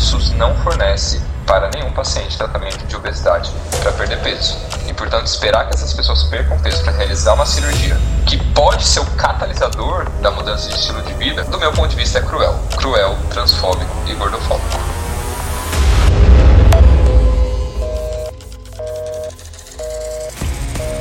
[0.00, 3.50] SUS não fornece para nenhum paciente tratamento de obesidade
[3.82, 4.56] para perder peso.
[4.88, 9.00] E, portanto, esperar que essas pessoas percam peso para realizar uma cirurgia, que pode ser
[9.00, 12.58] o catalisador da mudança de estilo de vida, do meu ponto de vista é cruel.
[12.76, 14.80] Cruel, transfóbico e gordofóbico.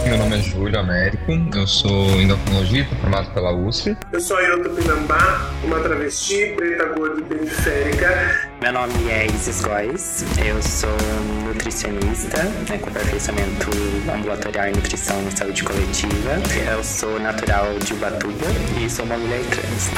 [0.06, 3.96] Meu nome é Júlio Américo, eu sou endocrinologista formado pela USP.
[4.12, 8.49] Eu sou Ailton Pinambá, uma travesti preta gorda e periférica.
[8.62, 10.90] Meu nome é Isis Góes, eu sou
[11.46, 13.70] nutricionista né, com aperfeiçoamento
[14.14, 16.42] ambulatorial em nutrição e saúde coletiva.
[16.70, 19.90] Eu sou natural de Ubatuba e sou uma mulher trans.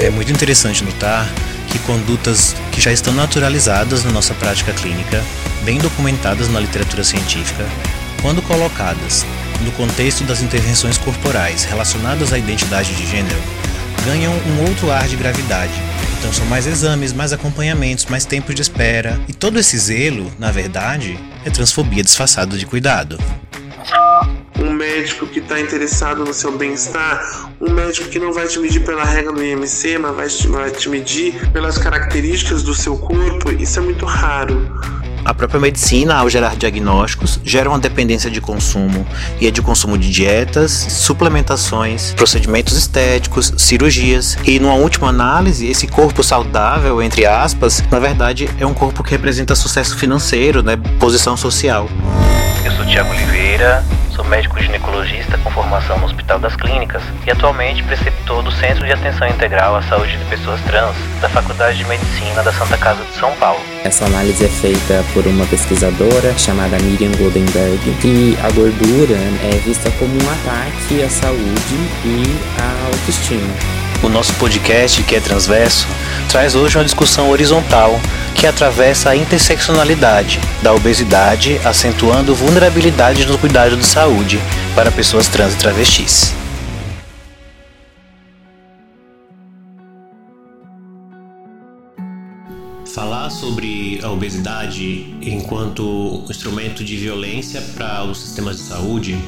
[0.00, 1.28] É muito interessante notar
[1.72, 5.24] que condutas que já estão naturalizadas na nossa prática clínica,
[5.64, 7.64] bem documentadas na literatura científica,
[8.22, 9.26] quando colocadas
[9.62, 13.40] no contexto das intervenções corporais relacionadas à identidade de gênero,
[14.04, 15.72] ganham um outro ar de gravidade.
[16.18, 19.20] Então são mais exames, mais acompanhamentos, mais tempo de espera.
[19.28, 23.18] E todo esse zelo, na verdade, é transfobia disfarçada de cuidado
[24.58, 28.84] um médico que está interessado no seu bem-estar, um médico que não vai te medir
[28.84, 33.50] pela regra do IMC, mas vai te, vai te medir pelas características do seu corpo,
[33.52, 34.58] isso é muito raro.
[35.28, 39.06] A própria medicina, ao gerar diagnósticos, gera uma dependência de consumo
[39.38, 45.86] e é de consumo de dietas, suplementações, procedimentos estéticos, cirurgias e, numa última análise, esse
[45.86, 51.36] corpo saudável, entre aspas, na verdade é um corpo que representa sucesso financeiro, né, posição
[51.36, 51.90] social.
[52.64, 53.84] Eu sou Tiago Oliveira,
[54.18, 58.92] Sou médico ginecologista com formação no Hospital das Clínicas e atualmente preceptor do Centro de
[58.92, 63.12] Atenção Integral à Saúde de Pessoas Trans da Faculdade de Medicina da Santa Casa de
[63.12, 63.60] São Paulo.
[63.84, 69.14] Essa análise é feita por uma pesquisadora chamada Miriam Goldenberg e a gordura
[69.52, 72.24] é vista como um ataque à saúde e
[72.60, 73.77] à autoestima.
[74.00, 75.88] O nosso podcast, que é transverso,
[76.28, 78.00] traz hoje uma discussão horizontal
[78.32, 84.40] que atravessa a interseccionalidade da obesidade, acentuando vulnerabilidade no cuidado de saúde
[84.72, 86.32] para pessoas trans e travestis.
[92.94, 99.18] Falar sobre a obesidade enquanto instrumento de violência para os sistemas de saúde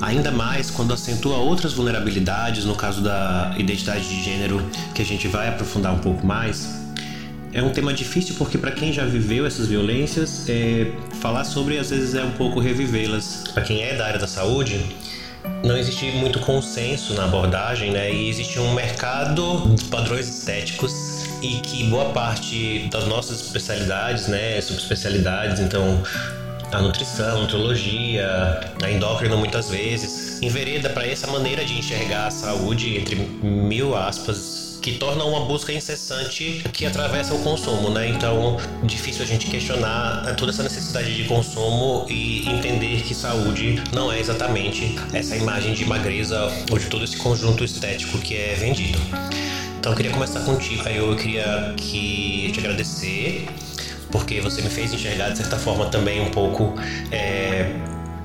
[0.00, 5.28] ainda mais quando acentua outras vulnerabilidades, no caso da identidade de gênero, que a gente
[5.28, 6.80] vai aprofundar um pouco mais.
[7.52, 11.90] É um tema difícil porque para quem já viveu essas violências, é, falar sobre às
[11.90, 13.44] vezes é um pouco revivê-las.
[13.52, 14.80] Para quem é da área da saúde,
[15.64, 18.12] não existe muito consenso na abordagem, né?
[18.12, 20.92] E existe um mercado de padrões estéticos
[21.42, 26.02] e que boa parte das nossas especialidades, né, subespecialidades, então
[26.72, 32.96] a nutrição, nutrologia, a endócrino muitas vezes, envereda para essa maneira de enxergar a saúde,
[32.96, 38.08] entre mil aspas, que torna uma busca incessante que atravessa o consumo, né?
[38.08, 44.10] Então, difícil a gente questionar toda essa necessidade de consumo e entender que saúde não
[44.10, 48.98] é exatamente essa imagem de magreza ou de todo esse conjunto estético que é vendido.
[49.78, 53.46] Então, eu queria começar contigo, eu queria que te agradecer
[54.10, 56.74] porque você me fez enxergar de certa forma também um pouco
[57.10, 57.74] é,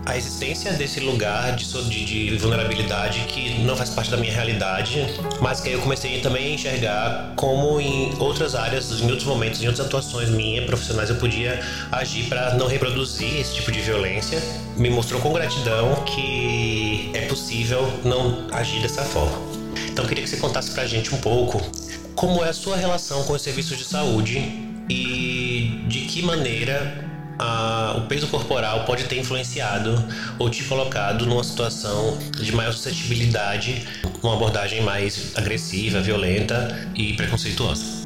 [0.06, 5.07] a existência desse lugar de, de, de, vulnerabilidade que não faz parte da minha realidade,
[5.41, 9.63] mas que aí eu comecei também a enxergar como em outras áreas, em outros momentos,
[9.63, 11.59] em outras atuações minhas, profissionais, eu podia
[11.91, 14.41] agir para não reproduzir esse tipo de violência.
[14.78, 19.41] Me mostrou com gratidão que é possível não agir dessa forma.
[19.90, 21.59] Então queria que você contasse pra gente um pouco
[22.16, 27.06] como é a sua relação com os serviços de saúde e de que maneira
[27.40, 30.03] a, o peso corporal pode ter influenciado
[30.40, 33.88] ou te colocado numa situação de maior suscetibilidade,
[34.23, 38.06] uma abordagem mais agressiva, violenta e preconceituosa.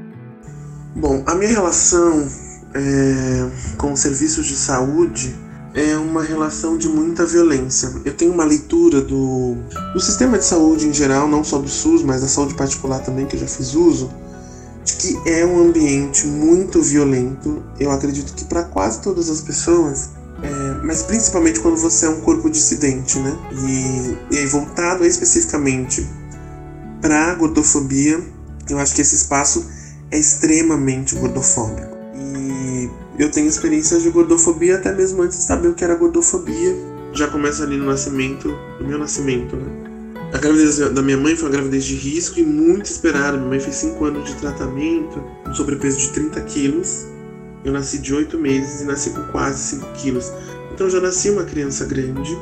[0.95, 2.27] Bom, a minha relação
[2.73, 5.35] é, com os serviços de saúde
[5.75, 7.89] é uma relação de muita violência.
[8.03, 9.55] Eu tenho uma leitura do,
[9.93, 13.27] do sistema de saúde em geral, não só do SUS, mas da saúde particular também,
[13.27, 14.11] que eu já fiz uso
[14.97, 17.63] que é um ambiente muito violento.
[17.79, 20.09] Eu acredito que para quase todas as pessoas,
[20.41, 23.37] é, mas principalmente quando você é um corpo dissidente, né?
[24.31, 26.07] E, e voltado especificamente
[27.01, 28.23] para gordofobia,
[28.69, 29.65] eu acho que esse espaço
[30.11, 31.97] é extremamente gordofóbico.
[32.15, 36.75] E eu tenho experiências de gordofobia até mesmo antes de saber o que era gordofobia.
[37.13, 38.47] Já começa ali no nascimento,
[38.79, 39.88] no meu nascimento, né?
[40.31, 43.35] A gravidez da minha mãe foi uma gravidez de risco e muito esperada.
[43.35, 47.07] Minha mãe fez 5 anos de tratamento, um sobrepeso de 30 quilos.
[47.65, 50.31] Eu nasci de 8 meses e nasci com quase 5 quilos.
[50.71, 52.37] Então já nasci uma criança grande.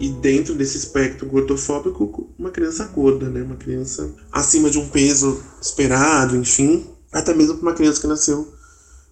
[0.00, 3.42] E dentro desse espectro gordofóbico, uma criança gorda, né?
[3.42, 6.86] Uma criança acima de um peso esperado, enfim.
[7.12, 8.50] Até mesmo para uma criança que nasceu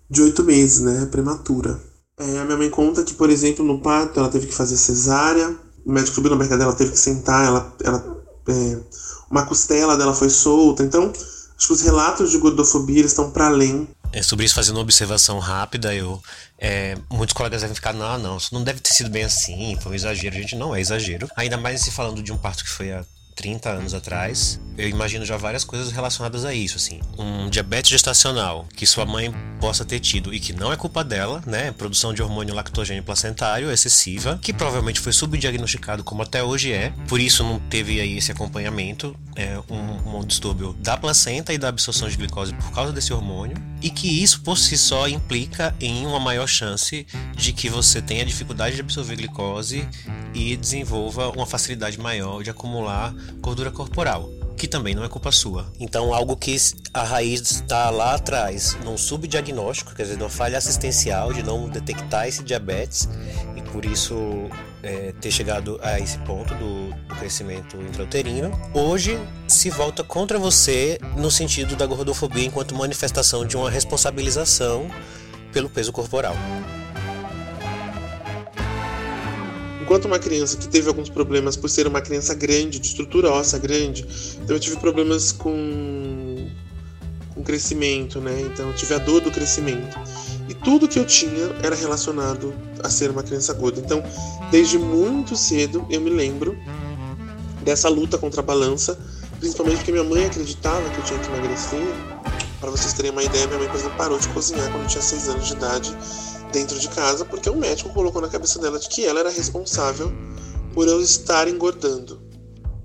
[0.08, 1.06] de oito meses, né?
[1.10, 1.78] Prematura.
[2.18, 5.54] É, a minha mãe conta que, por exemplo, no parto ela teve que fazer cesárea,
[5.88, 8.78] o médico subiu na barriga dela, teve que sentar, ela, ela é,
[9.30, 10.82] uma costela dela foi solta.
[10.82, 13.88] Então, acho que os relatos de gordofobia estão para além.
[14.12, 16.22] É, sobre isso, fazendo uma observação rápida, eu
[16.58, 19.92] é, muitos colegas devem ficar, não, não, isso não deve ter sido bem assim, foi
[19.92, 20.34] um exagero.
[20.34, 21.26] Gente, não é exagero.
[21.34, 23.02] Ainda mais se falando de um parto que foi há
[23.38, 27.00] 30 anos atrás, eu imagino já várias coisas relacionadas a isso, assim.
[27.16, 31.40] Um diabetes gestacional que sua mãe possa ter tido e que não é culpa dela,
[31.46, 31.70] né?
[31.70, 37.20] Produção de hormônio lactogênio placentário excessiva, que provavelmente foi subdiagnosticado como até hoje é, por
[37.20, 42.08] isso não teve aí esse acompanhamento, é, um, um distúrbio da placenta e da absorção
[42.08, 46.18] de glicose por causa desse hormônio, e que isso por si só implica em uma
[46.18, 47.06] maior chance
[47.36, 49.88] de que você tenha dificuldade de absorver glicose
[50.34, 55.66] e desenvolva uma facilidade maior de acumular gordura corporal, que também não é culpa sua.
[55.78, 56.56] Então, algo que
[56.92, 62.26] a raiz está lá atrás, num subdiagnóstico, quer dizer, numa falha assistencial de não detectar
[62.26, 63.08] esse diabetes
[63.56, 64.16] e por isso
[64.82, 70.98] é, ter chegado a esse ponto do, do crescimento intrauterino, hoje se volta contra você
[71.16, 74.90] no sentido da gordofobia enquanto manifestação de uma responsabilização
[75.52, 76.34] pelo peso corporal.
[79.88, 83.58] Enquanto uma criança que teve alguns problemas por ser uma criança grande, de estrutura óssea
[83.58, 86.46] grande, então eu tive problemas com,
[87.34, 88.38] com crescimento, né?
[88.42, 89.98] Então eu tive a dor do crescimento.
[90.46, 92.52] E tudo que eu tinha era relacionado
[92.84, 93.80] a ser uma criança gorda.
[93.80, 94.04] Então,
[94.50, 96.54] desde muito cedo eu me lembro
[97.62, 98.98] dessa luta contra a balança,
[99.40, 101.80] principalmente porque minha mãe acreditava que eu tinha que emagrecer.
[102.60, 105.02] Para vocês terem uma ideia, minha mãe, por exemplo, parou de cozinhar quando eu tinha
[105.02, 105.96] 6 anos de idade
[106.52, 110.12] dentro de casa, porque o médico colocou na cabeça dela de que ela era responsável
[110.74, 112.20] por eu estar engordando.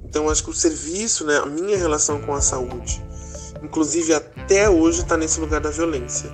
[0.03, 3.03] Então acho que o serviço, né, a minha relação com a saúde,
[3.63, 6.29] inclusive até hoje está nesse lugar da violência.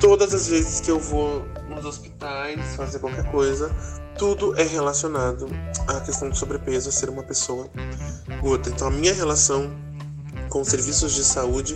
[0.00, 3.74] Todas as vezes que eu vou nos hospitais fazer qualquer coisa,
[4.18, 5.46] tudo é relacionado
[5.86, 7.70] à questão de sobrepeso, a ser uma pessoa
[8.42, 8.68] gorda.
[8.68, 9.74] Então a minha relação
[10.48, 11.74] com os serviços de saúde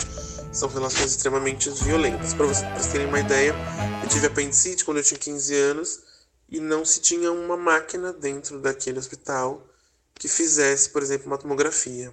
[0.52, 2.34] são relações extremamente violentas.
[2.34, 3.54] Para vocês terem uma ideia,
[4.02, 6.00] eu tive apendicite quando eu tinha 15 anos
[6.48, 9.66] e não se tinha uma máquina dentro daquele hospital
[10.14, 12.12] que fizesse, por exemplo, uma tomografia.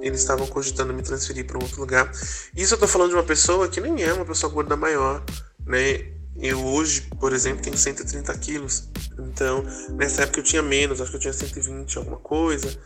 [0.00, 2.10] Eles estavam cogitando me transferir para um outro lugar.
[2.54, 5.24] Isso eu estou falando de uma pessoa que nem é uma pessoa gorda maior,
[5.66, 6.12] né?
[6.40, 8.88] Eu hoje, por exemplo, tenho 130 quilos.
[9.18, 12.78] Então, nessa época eu tinha menos, acho que eu tinha 120 alguma coisa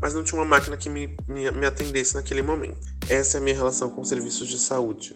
[0.00, 2.80] mas não tinha uma máquina que me, me, me atendesse naquele momento.
[3.08, 5.14] Essa é a minha relação com serviços de saúde.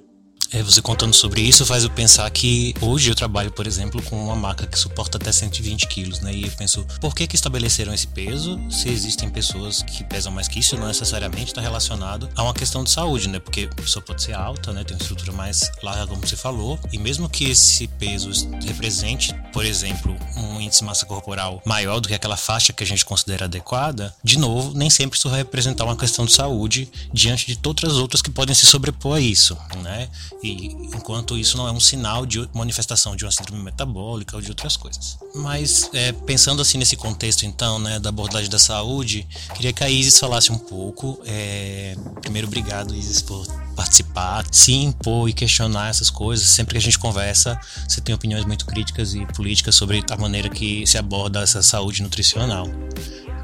[0.52, 4.24] É, você contando sobre isso faz eu pensar que hoje eu trabalho, por exemplo, com
[4.24, 6.32] uma maca que suporta até 120 quilos, né?
[6.32, 8.60] E eu penso, por que que estabeleceram esse peso?
[8.70, 12.84] Se existem pessoas que pesam mais que isso, não necessariamente está relacionado a uma questão
[12.84, 13.38] de saúde, né?
[13.38, 14.84] Porque a pessoa pode ser alta, né?
[14.84, 18.30] Tem uma estrutura mais larga, como você falou, e mesmo que esse peso
[18.64, 22.86] represente, por exemplo, um índice de massa corporal maior do que aquela faixa que a
[22.86, 27.46] gente considera adequada, de novo, nem sempre isso vai representar uma questão de saúde diante
[27.46, 30.08] de todas as outras que podem se sobrepor a isso, né?
[30.44, 34.50] E enquanto isso não é um sinal de manifestação de uma síndrome metabólica ou de
[34.50, 35.16] outras coisas.
[35.34, 39.88] Mas é, pensando assim nesse contexto então, né, da abordagem da saúde, queria que a
[39.88, 41.18] Isis falasse um pouco.
[41.24, 46.46] É, primeiro, obrigado Isis por participar, se impor e questionar essas coisas.
[46.46, 50.50] Sempre que a gente conversa, você tem opiniões muito críticas e políticas sobre a maneira
[50.50, 52.68] que se aborda essa saúde nutricional.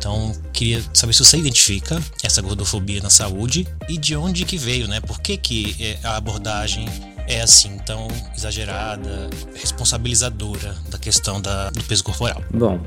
[0.01, 4.89] Então, queria saber se você identifica essa gordofobia na saúde e de onde que veio,
[4.89, 4.99] né?
[4.99, 6.89] Por que, que é, a abordagem
[7.29, 12.43] é assim tão exagerada, responsabilizadora da questão da, do peso corporal?
[12.51, 12.81] Bom,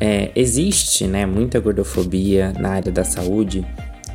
[0.00, 3.64] é, existe né, muita gordofobia na área da saúde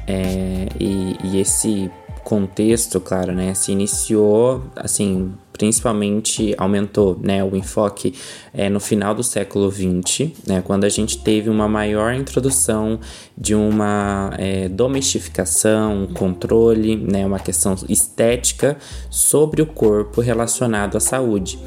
[0.06, 1.90] é, e, e esse
[2.22, 8.14] contexto, claro, né, se iniciou assim principalmente aumentou né, o enfoque
[8.54, 13.00] é, no final do século XX, né, quando a gente teve uma maior introdução
[13.38, 18.78] de uma é, domestificação, um controle, né, uma questão estética
[19.10, 21.58] sobre o corpo relacionado à saúde.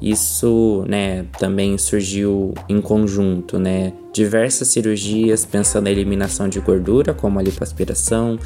[0.00, 7.38] Isso, né, também surgiu em conjunto, né, diversas cirurgias pensando na eliminação de gordura, como
[7.38, 8.38] a lipoaspiração,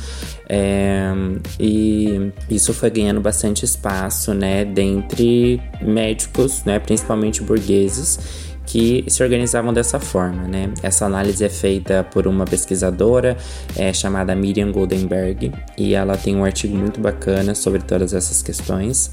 [0.49, 1.13] é,
[1.61, 9.73] e isso foi ganhando bastante espaço, né, dentre médicos, né, principalmente burgueses, que se organizavam
[9.73, 10.73] dessa forma, né?
[10.83, 13.37] Essa análise é feita por uma pesquisadora
[13.77, 19.11] é, chamada Miriam Goldenberg e ela tem um artigo muito bacana sobre todas essas questões.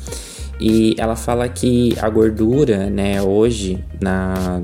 [0.59, 4.61] E ela fala que a gordura, né, hoje, na,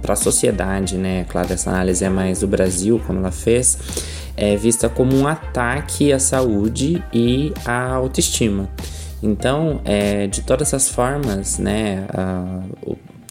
[0.00, 1.24] para a sociedade, né?
[1.28, 3.78] Claro, essa análise é mais do Brasil, como ela fez,
[4.36, 8.68] é vista como um ataque à saúde e à autoestima.
[9.22, 12.04] Então, é, de todas as formas, né,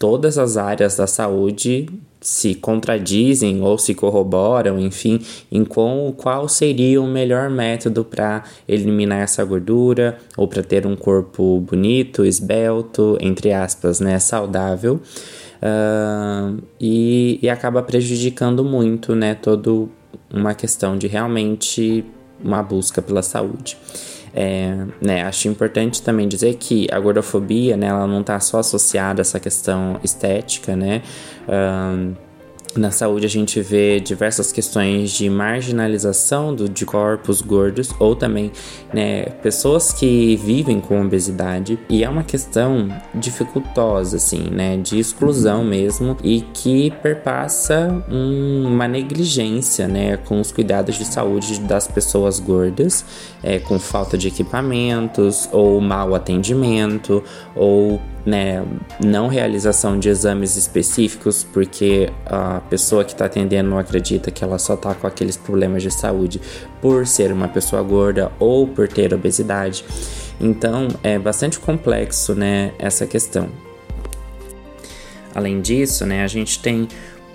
[0.02, 1.88] todas as áreas da saúde
[2.20, 5.20] se contradizem ou se corroboram, enfim,
[5.52, 11.60] em qual, seria o melhor método para eliminar essa gordura ou para ter um corpo
[11.60, 15.00] bonito, esbelto, entre aspas, né, saudável.
[15.62, 19.88] Uh, e, e acaba prejudicando muito, né, toda
[20.34, 22.04] uma questão de realmente
[22.44, 23.78] uma busca pela saúde.
[24.34, 29.22] É, né, acho importante também dizer que a gordofobia, né, ela não está só associada
[29.22, 31.02] a essa questão estética, né?
[31.48, 32.14] Um,
[32.76, 38.52] na saúde a gente vê diversas questões de marginalização do, de corpos gordos ou também
[38.94, 41.78] né, pessoas que vivem com obesidade.
[41.90, 48.88] E é uma questão dificultosa assim, né, de exclusão mesmo e que perpassa um, uma
[48.88, 53.06] negligência, né, com os cuidados de saúde das pessoas gordas,
[53.44, 57.24] é, com falta de equipamentos ou mau atendimento
[57.56, 58.64] ou né,
[59.04, 64.60] não realização de exames específicos, porque a pessoa que está atendendo não acredita que ela
[64.60, 66.40] só está com aqueles problemas de saúde
[66.82, 69.84] por ser uma pessoa gorda ou por ter obesidade.
[70.40, 73.50] Então é bastante complexo, né, essa questão.
[75.34, 76.88] Além disso, né, a gente tem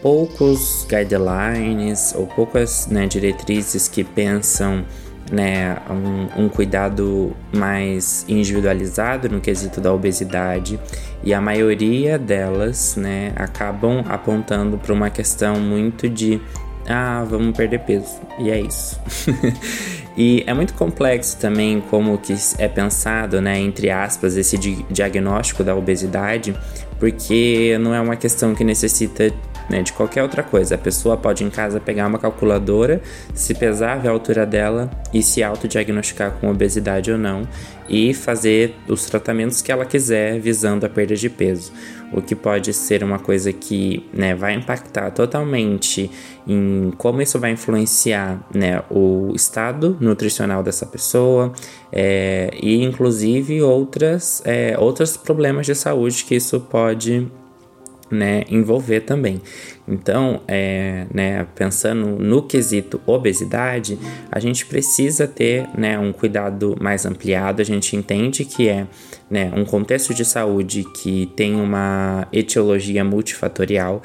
[0.02, 4.84] poucos guidelines ou poucas né, diretrizes que pensam
[5.30, 10.78] né, um, um, cuidado mais individualizado no quesito da obesidade
[11.22, 16.40] e a maioria delas, né, acabam apontando para uma questão muito de
[16.88, 19.00] ah, vamos perder peso e é isso.
[20.16, 25.64] e é muito complexo também como que é pensado, né, entre aspas, esse di diagnóstico
[25.64, 26.56] da obesidade,
[27.00, 29.32] porque não é uma questão que necessita
[29.68, 30.74] né, de qualquer outra coisa.
[30.74, 33.00] A pessoa pode em casa pegar uma calculadora,
[33.34, 37.46] se pesar, ver a altura dela e se autodiagnosticar com obesidade ou não
[37.88, 41.72] e fazer os tratamentos que ela quiser visando a perda de peso.
[42.12, 46.10] O que pode ser uma coisa que né, vai impactar totalmente
[46.46, 51.52] em como isso vai influenciar né, o estado nutricional dessa pessoa
[51.92, 57.28] é, e inclusive outras, é, outros problemas de saúde que isso pode
[58.10, 59.40] né, envolver também.
[59.86, 63.98] Então, é, né, pensando no quesito obesidade,
[64.30, 67.62] a gente precisa ter né, um cuidado mais ampliado.
[67.62, 68.86] A gente entende que é
[69.30, 74.02] né, um contexto de saúde que tem uma etiologia multifatorial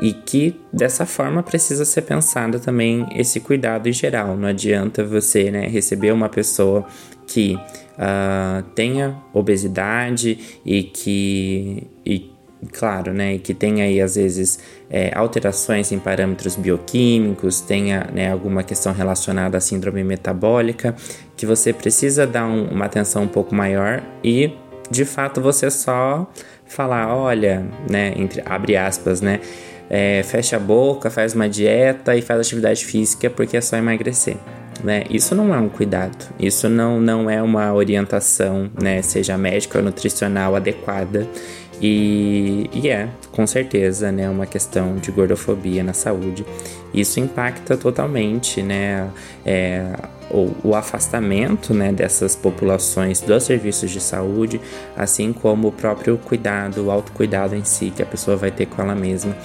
[0.00, 4.36] e que dessa forma precisa ser pensado também esse cuidado em geral.
[4.36, 6.86] Não adianta você né, receber uma pessoa
[7.26, 11.86] que uh, tenha obesidade e que.
[12.04, 12.37] E
[12.72, 14.58] claro, né, que tem aí às vezes
[14.90, 20.94] é, alterações em parâmetros bioquímicos, tenha né, alguma questão relacionada à síndrome metabólica,
[21.36, 24.52] que você precisa dar um, uma atenção um pouco maior e,
[24.90, 26.30] de fato, você só
[26.66, 29.40] falar, olha, né, entre abre aspas, né,
[29.88, 34.36] é, fecha a boca, faz uma dieta e faz atividade física porque é só emagrecer.
[34.82, 35.04] Né?
[35.10, 39.84] Isso não é um cuidado, isso não, não é uma orientação, né, seja médica ou
[39.84, 41.26] nutricional adequada
[41.80, 46.44] e, e, é, com certeza, né, uma questão de gordofobia na saúde.
[46.92, 49.08] Isso impacta totalmente, né,
[49.44, 49.92] é,
[50.30, 54.60] o, o, afastamento, né, dessas populações dos serviços de saúde,
[54.96, 58.82] assim como o próprio cuidado, o autocuidado em si que a pessoa vai ter com
[58.82, 59.36] ela mesma.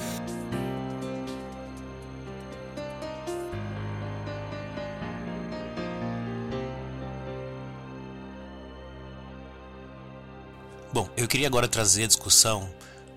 [11.33, 12.69] Queria agora trazer a discussão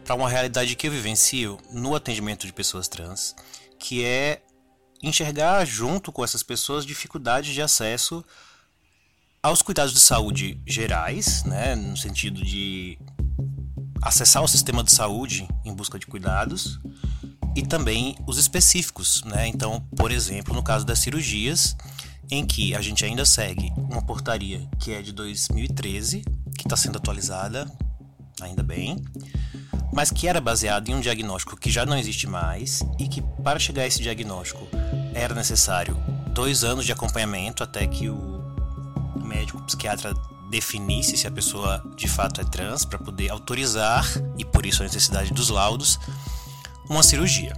[0.03, 3.37] para uma realidade que eu vivencio no atendimento de pessoas trans,
[3.79, 4.41] que é
[5.03, 8.25] enxergar junto com essas pessoas dificuldades de acesso
[9.43, 12.99] aos cuidados de saúde gerais, né, no sentido de
[14.01, 16.81] acessar o sistema de saúde em busca de cuidados
[17.55, 19.47] e também os específicos, né?
[19.47, 21.77] Então, por exemplo, no caso das cirurgias,
[22.31, 26.25] em que a gente ainda segue uma portaria que é de 2013,
[26.57, 27.71] que está sendo atualizada,
[28.41, 28.97] ainda bem,
[29.93, 33.59] mas que era baseada em um diagnóstico que já não existe mais e que para
[33.59, 34.67] chegar a esse diagnóstico
[35.15, 35.97] era necessário
[36.33, 38.43] dois anos de acompanhamento até que o
[39.25, 40.15] médico psiquiatra
[40.51, 44.07] definisse se a pessoa de fato é trans para poder autorizar
[44.39, 45.99] e por isso a necessidade dos laudos
[46.89, 47.57] uma cirurgia.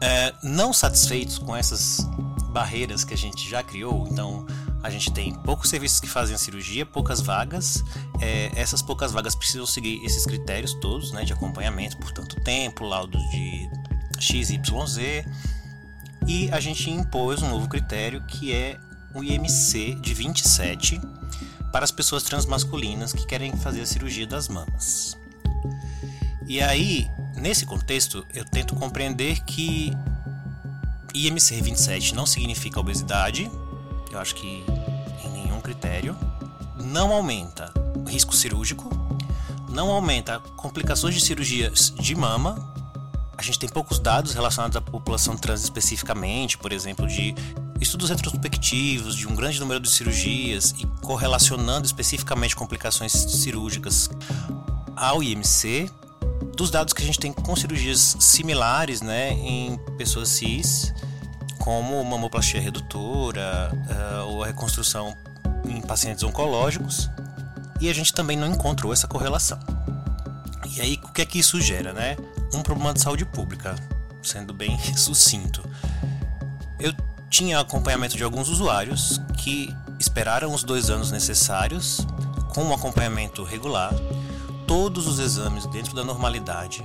[0.00, 2.06] É, não satisfeitos com essas
[2.50, 4.46] barreiras que a gente já criou, então
[4.82, 7.82] a gente tem poucos serviços que fazem a cirurgia, poucas vagas.
[8.20, 12.84] É, essas poucas vagas precisam seguir esses critérios todos, né, de acompanhamento por tanto tempo,
[12.84, 13.68] laudos de
[14.20, 15.26] XYZ.
[16.26, 18.78] E a gente impôs um novo critério que é
[19.14, 21.00] o IMC de 27
[21.72, 25.16] para as pessoas transmasculinas que querem fazer a cirurgia das mamas.
[26.46, 29.92] E aí, nesse contexto, eu tento compreender que
[31.14, 33.50] IMC 27 não significa obesidade,
[34.12, 34.64] eu acho que
[35.24, 36.16] em nenhum critério,
[36.76, 37.72] não aumenta
[38.06, 38.88] risco cirúrgico,
[39.68, 42.56] não aumenta complicações de cirurgias de mama.
[43.36, 47.34] A gente tem poucos dados relacionados à população trans especificamente, por exemplo, de
[47.80, 54.10] estudos retrospectivos de um grande número de cirurgias e correlacionando especificamente complicações cirúrgicas
[54.96, 55.88] ao IMC,
[56.56, 60.92] dos dados que a gente tem com cirurgias similares né, em pessoas cis,
[61.68, 65.14] como mamoplastia redutora uh, ou a reconstrução
[65.66, 67.10] em pacientes oncológicos,
[67.78, 69.58] e a gente também não encontrou essa correlação.
[70.74, 71.92] E aí, o que é que isso gera?
[71.92, 72.16] Né?
[72.54, 73.74] Um problema de saúde pública,
[74.22, 75.62] sendo bem sucinto.
[76.80, 76.94] Eu
[77.28, 79.68] tinha acompanhamento de alguns usuários que
[80.00, 81.98] esperaram os dois anos necessários,
[82.54, 83.92] com um acompanhamento regular,
[84.66, 86.82] todos os exames dentro da normalidade,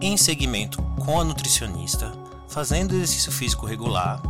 [0.00, 2.21] em segmento com a nutricionista,
[2.52, 4.20] fazendo exercício físico regular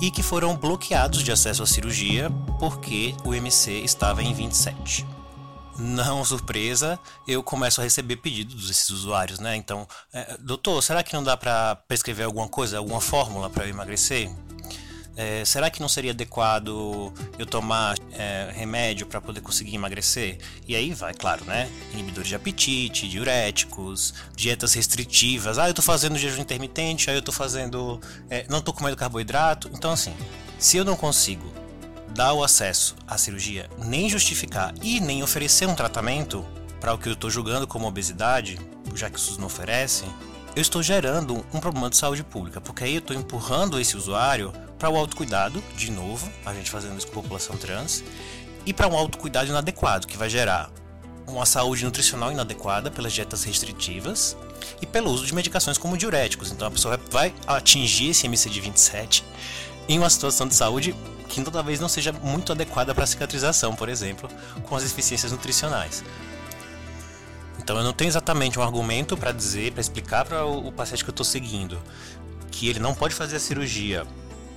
[0.00, 5.06] e que foram bloqueados de acesso à cirurgia porque o MC estava em 27.
[5.78, 9.54] Não surpresa, eu começo a receber pedidos desses usuários, né?
[9.54, 13.70] Então, é, doutor, será que não dá para prescrever alguma coisa, alguma fórmula para eu
[13.70, 14.28] emagrecer?
[15.18, 20.38] É, será que não seria adequado eu tomar é, remédio para poder conseguir emagrecer?
[20.66, 21.68] E aí vai, claro, né?
[21.92, 25.58] Inibidores de apetite, diuréticos, dietas restritivas.
[25.58, 28.00] Ah, eu tô fazendo jejum intermitente, aí eu tô fazendo.
[28.30, 29.68] É, não tô comendo carboidrato.
[29.74, 30.14] Então, assim,
[30.56, 31.52] se eu não consigo
[32.14, 36.46] dar o acesso à cirurgia, nem justificar e nem oferecer um tratamento
[36.80, 38.56] para o que eu estou julgando como obesidade,
[38.94, 40.04] já que o SUS não oferece,
[40.58, 44.52] eu estou gerando um problema de saúde pública, porque aí eu estou empurrando esse usuário
[44.76, 48.02] para o autocuidado, de novo, a gente fazendo isso com a população trans,
[48.66, 50.68] e para um autocuidado inadequado, que vai gerar
[51.28, 54.36] uma saúde nutricional inadequada pelas dietas restritivas
[54.82, 56.50] e pelo uso de medicações como diuréticos.
[56.50, 59.24] Então a pessoa vai atingir esse MC de 27
[59.88, 60.92] em uma situação de saúde
[61.28, 64.28] que talvez não seja muito adequada para a cicatrização, por exemplo,
[64.64, 66.02] com as deficiências nutricionais.
[67.68, 71.10] Então eu não tenho exatamente um argumento para dizer, para explicar para o paciente que
[71.10, 71.78] eu estou seguindo
[72.50, 74.06] que ele não pode fazer a cirurgia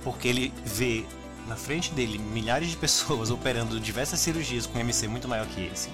[0.02, 1.04] porque ele vê
[1.46, 5.90] na frente dele milhares de pessoas operando diversas cirurgias com MC muito maior que esse.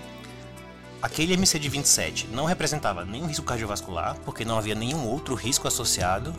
[1.02, 5.66] Aquele MC de 27 não representava nenhum risco cardiovascular, porque não havia nenhum outro risco
[5.66, 6.32] associado,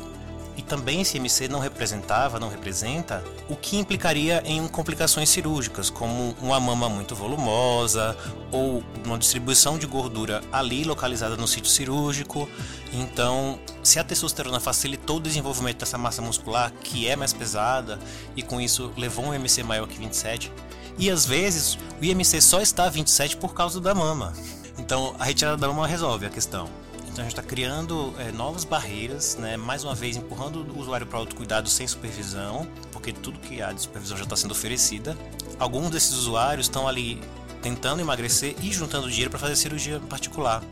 [0.58, 6.36] e também esse MC não representava, não representa, o que implicaria em complicações cirúrgicas, como
[6.42, 8.16] uma mama muito volumosa
[8.52, 12.48] ou uma distribuição de gordura ali localizada no sítio cirúrgico.
[12.92, 18.00] Então, se a testosterona facilitou o desenvolvimento dessa massa muscular, que é mais pesada,
[18.36, 20.52] e com isso levou um MC maior que 27,
[20.98, 24.34] e às vezes o IMC só está 27 por causa da mama.
[24.78, 26.68] Então, a retirada da mama resolve a questão.
[27.12, 29.58] Então a gente está criando é, novas barreiras, né?
[29.58, 33.82] mais uma vez empurrando o usuário para autocuidado sem supervisão, porque tudo que há de
[33.82, 35.18] supervisão já está sendo oferecida.
[35.58, 37.20] Alguns desses usuários estão ali
[37.62, 40.64] tentando emagrecer e juntando dinheiro para fazer cirurgia particular,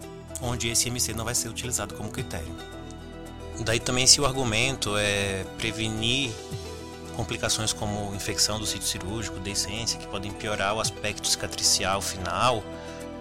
[0.41, 2.55] onde esse MC não vai ser utilizado como critério.
[3.59, 6.31] Daí também se o argumento é prevenir
[7.15, 12.63] complicações como infecção do sítio cirúrgico, decência, que podem piorar o aspecto cicatricial final,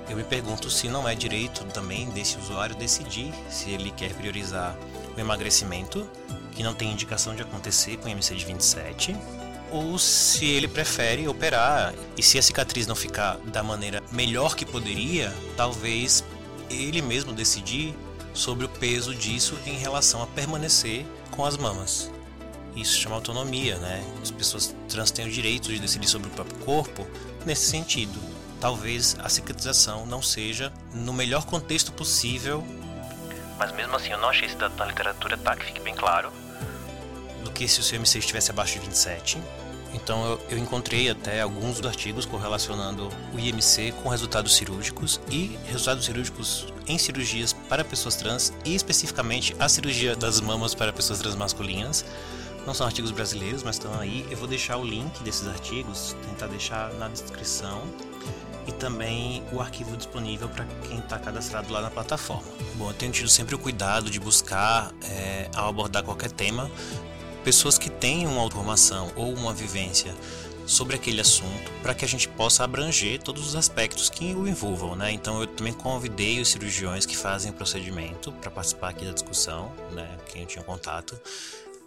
[0.08, 4.76] eu me pergunto se não é direito também desse usuário decidir se ele quer priorizar
[5.16, 6.08] o emagrecimento,
[6.52, 9.16] que não tem indicação de acontecer com MC de 27,
[9.70, 14.64] ou se ele prefere operar e se a cicatriz não ficar da maneira melhor que
[14.64, 16.22] poderia, talvez
[16.70, 17.94] ele mesmo decidir
[18.32, 22.10] sobre o peso disso em relação a permanecer com as mamas.
[22.76, 24.04] Isso chama autonomia, né?
[24.22, 27.06] As pessoas trans têm o direito de decidir sobre o próprio corpo
[27.44, 32.64] nesse sentido talvez a cicatrização não seja no melhor contexto possível.
[33.58, 35.56] Mas mesmo assim, eu não achei isso da, da literatura, tá?
[35.56, 36.30] Que fique bem claro.
[37.42, 39.38] Do que se o seu MC estivesse abaixo de 27.
[39.94, 46.04] Então eu, eu encontrei até alguns artigos correlacionando o IMC com resultados cirúrgicos e resultados
[46.04, 52.04] cirúrgicos em cirurgias para pessoas trans e especificamente a cirurgia das mamas para pessoas transmasculinas.
[52.66, 54.26] Não são artigos brasileiros, mas estão aí.
[54.28, 57.82] Eu vou deixar o link desses artigos, tentar deixar na descrição
[58.66, 62.48] e também o arquivo disponível para quem está cadastrado lá na plataforma.
[62.74, 66.68] Bom, eu tenho tido sempre o cuidado de buscar, é, ao abordar qualquer tema,
[67.44, 70.12] pessoas que tenham uma formação ou uma vivência
[70.66, 74.96] sobre aquele assunto para que a gente possa abranger todos os aspectos que o envolvam,
[74.96, 75.12] né?
[75.12, 79.70] Então eu também convidei os cirurgiões que fazem o procedimento para participar aqui da discussão,
[79.92, 80.08] né?
[80.32, 81.16] Quem eu tinha contato,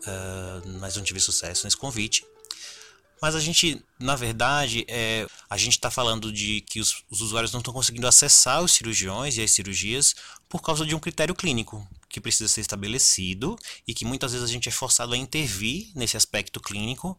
[0.08, 2.26] uh, mas não tive sucesso nesse convite.
[3.22, 7.52] Mas a gente, na verdade, é, a gente está falando de que os, os usuários
[7.52, 10.16] não estão conseguindo acessar os cirurgiões e as cirurgias
[10.48, 14.52] por causa de um critério clínico que precisa ser estabelecido e que muitas vezes a
[14.52, 17.18] gente é forçado a intervir nesse aspecto clínico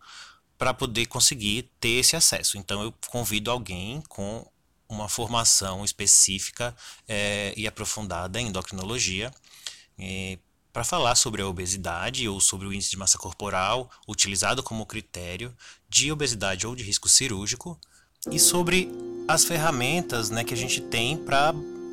[0.56, 2.56] para poder conseguir ter esse acesso.
[2.56, 4.46] Então eu convido alguém com
[4.88, 6.74] uma formação específica
[7.06, 9.30] é, e aprofundada em endocrinologia
[9.98, 10.38] é,
[10.80, 15.54] para falar sobre a obesidade ou sobre o índice de massa corporal utilizado como critério
[15.90, 17.78] de obesidade ou de risco cirúrgico
[18.32, 18.90] e sobre
[19.28, 21.52] as ferramentas né, que a gente tem para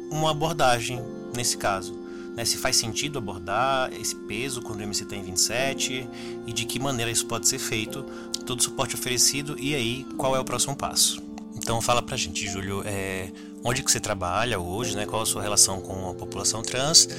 [0.10, 1.02] uma abordagem
[1.36, 1.93] nesse caso
[2.34, 6.08] né, se faz sentido abordar esse peso quando o MC tem 27
[6.45, 8.04] e de que maneira isso pode ser feito,
[8.45, 11.21] todo o suporte oferecido e aí qual é o próximo passo.
[11.58, 13.34] Então fala pra gente, Júlio, é,
[13.65, 17.10] onde que você trabalha hoje, né, qual a sua relação com a população trans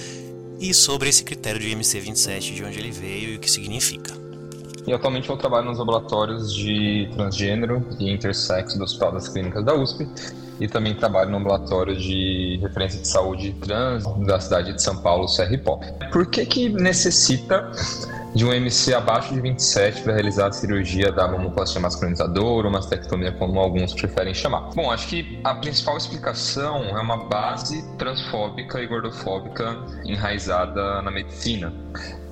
[0.61, 4.27] e sobre esse critério de MC 27, de onde ele veio e o que significa.
[4.88, 9.74] E atualmente eu trabalho nos laboratórios de transgênero e intersexo do Hospital das Clínicas da
[9.74, 10.09] USP
[10.59, 15.27] e também trabalho no ambulatório de referência de saúde trans da cidade de São Paulo,
[15.27, 15.85] CRPOP.
[16.11, 17.70] Por que que necessita
[18.35, 23.33] de um MC abaixo de 27 para realizar a cirurgia da mamoplastia masculinizadora ou mastectomia,
[23.33, 24.70] como alguns preferem chamar.
[24.74, 31.72] Bom, acho que a principal explicação é uma base transfóbica e gordofóbica enraizada na medicina.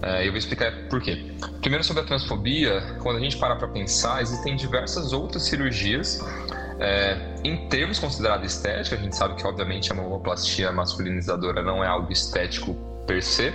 [0.07, 1.35] É, eu vou explicar por quê.
[1.61, 6.23] Primeiro, sobre a transfobia, quando a gente para para pensar, existem diversas outras cirurgias
[6.79, 11.87] é, em termos considerados estéticos, a gente sabe que obviamente a mamoplastia masculinizadora não é
[11.87, 12.75] algo estético
[13.07, 13.53] per se,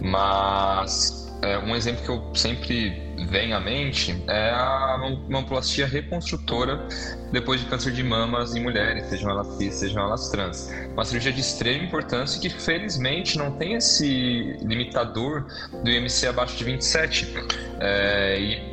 [0.00, 4.96] mas é, um exemplo que eu sempre venho à mente é a
[5.28, 6.86] mamoplastia reconstrutora
[7.32, 10.70] depois de câncer de mamas em mulheres, sejam elas cis, sejam elas trans.
[10.92, 15.44] Uma cirurgia de extrema importância que felizmente não tem esse limitador
[15.82, 17.34] do IMC abaixo de 27.
[17.80, 18.67] É, e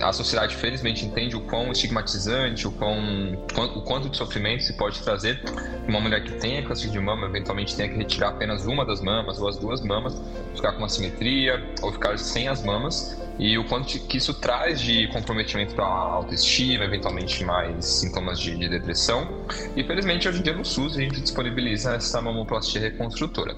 [0.00, 3.34] a sociedade felizmente entende o quão estigmatizante, o, quão,
[3.74, 5.40] o quanto de sofrimento se pode trazer
[5.86, 9.40] uma mulher que tenha câncer de mama, eventualmente tenha que retirar apenas uma das mamas
[9.40, 10.20] ou as duas mamas,
[10.54, 14.80] ficar com uma simetria ou ficar sem as mamas e o quanto que isso traz
[14.80, 19.28] de comprometimento para a autoestima, eventualmente mais sintomas de, de, depressão.
[19.76, 23.54] E felizmente hoje em dia no SUS a gente disponibiliza essa mamoplastia reconstrutora.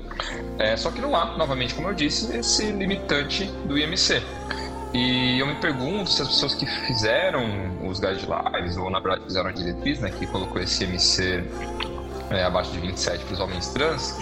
[0.59, 4.21] É, só que não há, novamente, como eu disse, esse limitante do IMC.
[4.95, 7.45] E eu me pergunto se as pessoas que fizeram
[7.87, 11.45] os guidelines, ou na verdade fizeram a diretriz, né, que colocou esse MC
[12.31, 14.19] é, abaixo de 27 para os homens trans,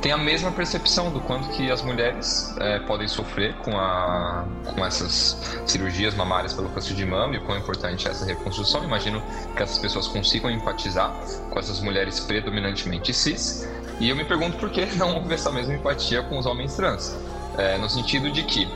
[0.00, 4.84] tem a mesma percepção do quanto que as mulheres é, podem sofrer com, a, com
[4.84, 8.84] essas cirurgias mamárias pelo câncer de mama e o quão importante é essa reconstrução.
[8.84, 9.20] Imagino
[9.56, 11.12] que essas pessoas consigam empatizar
[11.50, 13.68] com essas mulheres predominantemente cis.
[13.98, 17.16] E eu me pergunto por que não houve essa mesma empatia com os homens trans.
[17.56, 18.68] É, no sentido de que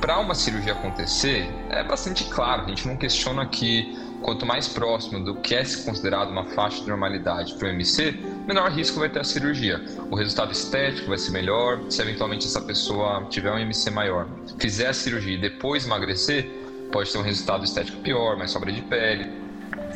[0.00, 5.24] para uma cirurgia acontecer, é bastante claro, a gente não questiona que quanto mais próximo
[5.24, 8.12] do que é considerado uma faixa de normalidade para o MC,
[8.46, 9.84] menor risco vai ter a cirurgia.
[10.10, 14.26] O resultado estético vai ser melhor, se eventualmente essa pessoa tiver um MC maior,
[14.58, 16.50] fizer a cirurgia e depois emagrecer,
[16.90, 19.30] pode ter um resultado estético pior, mais sobra de pele.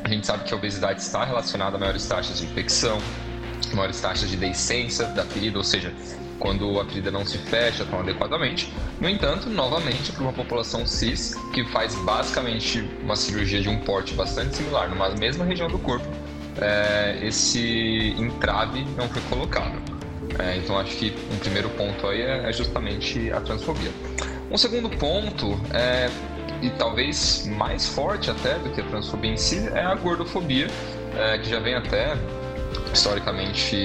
[0.04, 2.98] A gente sabe que a obesidade está relacionada a maiores taxas de infecção,
[3.72, 5.92] maiores taxas de deiscência da ferida, ou seja,
[6.42, 8.74] quando a ferida não se fecha tão adequadamente.
[9.00, 14.12] No entanto, novamente, para uma população cis que faz basicamente uma cirurgia de um porte
[14.14, 16.04] bastante similar, numa mesma região do corpo,
[16.60, 19.80] é, esse entrave não foi colocado.
[20.36, 23.92] É, então, acho que um primeiro ponto aí é, é justamente a transfobia.
[24.50, 26.10] Um segundo ponto é
[26.60, 30.68] e talvez mais forte até do que a transfobia em si é a gordofobia,
[31.16, 32.16] é, que já vem até
[32.92, 33.76] historicamente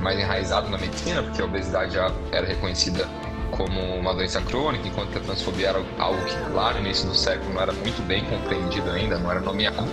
[0.00, 3.08] mais enraizado na medicina, porque a obesidade já era reconhecida
[3.50, 7.54] como uma doença crônica, enquanto a transfobia era algo que lá no início do século
[7.54, 9.88] não era muito bem compreendido ainda, não era nomeado.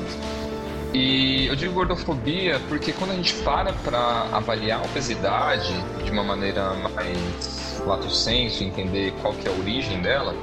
[0.94, 5.74] E eu digo gordofobia porque quando a gente para para avaliar a obesidade
[6.04, 10.36] de uma maneira mais lato senso, entender qual que é a origem dela,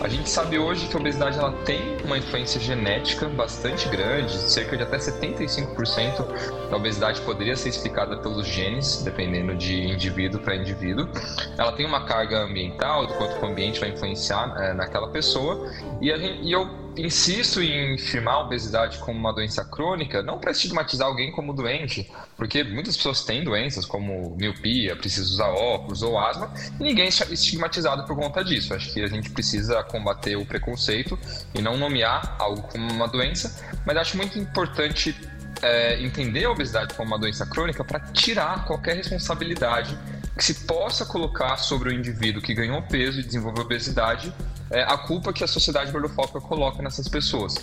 [0.00, 4.76] a gente sabe hoje que a obesidade ela tem uma influência genética bastante grande, cerca
[4.76, 11.08] de até 75% da obesidade poderia ser explicada pelos genes, dependendo de indivíduo para indivíduo.
[11.56, 15.68] Ela tem uma carga ambiental, do quanto o ambiente vai influenciar é, naquela pessoa,
[16.00, 20.50] e, gente, e eu insisto em firmar a obesidade como uma doença crônica, não para
[20.50, 26.18] estigmatizar alguém como doente, porque muitas pessoas têm doenças como miopia, precisam usar óculos ou
[26.18, 28.74] asma, e ninguém é estigmatizado por conta disso.
[28.74, 31.18] Acho que a gente precisa combater o preconceito
[31.54, 35.14] e não nomear algo como uma doença, mas acho muito importante
[35.62, 39.98] é, entender a obesidade como uma doença crônica para tirar qualquer responsabilidade
[40.38, 44.32] que se possa colocar sobre o indivíduo que ganhou peso e desenvolveu obesidade
[44.70, 47.54] é, a culpa que a sociedade gordofóbica coloca nessas pessoas.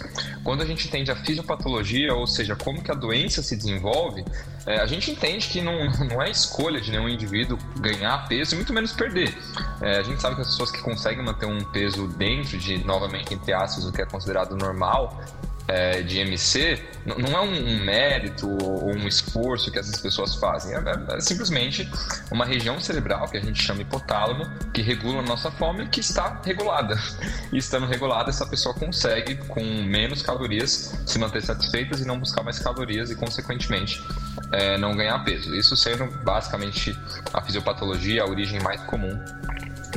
[0.44, 4.26] Quando a gente entende a fisiopatologia, ou seja, como que a doença se desenvolve,
[4.66, 8.58] é, a gente entende que não, não é escolha de nenhum indivíduo ganhar peso e
[8.58, 9.38] muito menos perder.
[9.82, 13.34] É, a gente sabe que as pessoas que conseguem manter um peso dentro de, novamente,
[13.34, 15.22] entre aspas, o que é considerado normal,
[15.67, 20.78] é, de MC não é um, mérito ou um esforço que essas pessoas fazem, é,
[20.78, 21.89] é, é, simplesmente
[22.32, 26.41] uma região cerebral que a gente chama hipotálamo, que regula a nossa fome que está
[26.43, 26.95] regulada.
[27.51, 32.43] E estando regulada, essa pessoa consegue, com menos calorias, se manter satisfeitas e não buscar
[32.43, 34.04] mais calorias e, consequentemente,
[34.51, 35.56] é, não ganhar peso.
[35.56, 36.97] Isso sendo basicamente
[37.34, 39.17] a fisiopatologia, a origem mais comum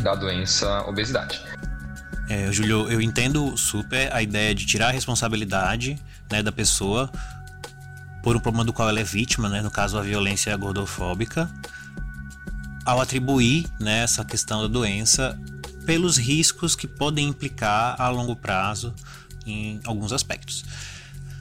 [0.02, 1.42] da doença obesidade.
[2.28, 5.98] É, Júlio, eu entendo super a ideia de tirar a responsabilidade
[6.30, 7.10] né, da pessoa
[8.22, 11.50] por um problema do qual ela é vítima, né, no caso a violência gordofóbica,
[12.84, 15.40] ao atribuir né, essa questão da doença
[15.86, 18.94] pelos riscos que podem implicar a longo prazo
[19.46, 20.66] em alguns aspectos.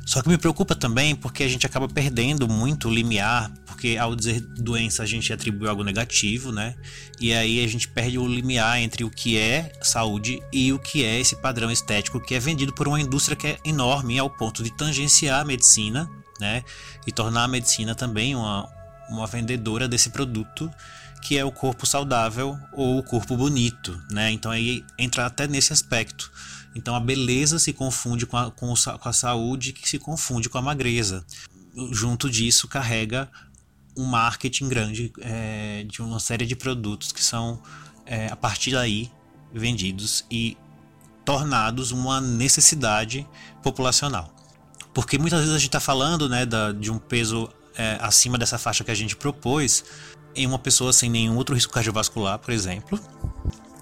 [0.07, 4.15] Só que me preocupa também porque a gente acaba perdendo muito o limiar, porque ao
[4.15, 6.75] dizer doença a gente atribui algo negativo, né?
[7.19, 11.03] E aí a gente perde o limiar entre o que é saúde e o que
[11.03, 14.63] é esse padrão estético que é vendido por uma indústria que é enorme ao ponto
[14.63, 16.63] de tangenciar a medicina, né?
[17.05, 18.65] E tornar a medicina também uma,
[19.09, 20.71] uma vendedora desse produto
[21.21, 24.31] que é o corpo saudável ou o corpo bonito, né?
[24.31, 26.31] Então aí entra até nesse aspecto.
[26.77, 30.61] Então a beleza se confunde com a, com, a saúde, que se confunde com a
[30.61, 31.25] magreza.
[31.91, 33.29] Junto disso carrega
[33.97, 37.59] um marketing grande é, de uma série de produtos que são
[38.05, 39.11] é, a partir daí
[39.51, 40.55] vendidos e
[41.25, 43.27] tornados uma necessidade
[43.63, 44.31] populacional.
[44.93, 48.59] Porque muitas vezes a gente está falando né, da, de um peso é, acima dessa
[48.59, 49.83] faixa que a gente propôs
[50.35, 52.99] em uma pessoa sem nenhum outro risco cardiovascular, por exemplo,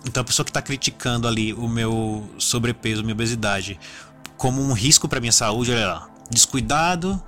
[0.08, 3.80] então a pessoa que está criticando ali o meu sobrepeso, minha obesidade,
[4.38, 7.22] como um risco para minha saúde, olha lá, descuidado,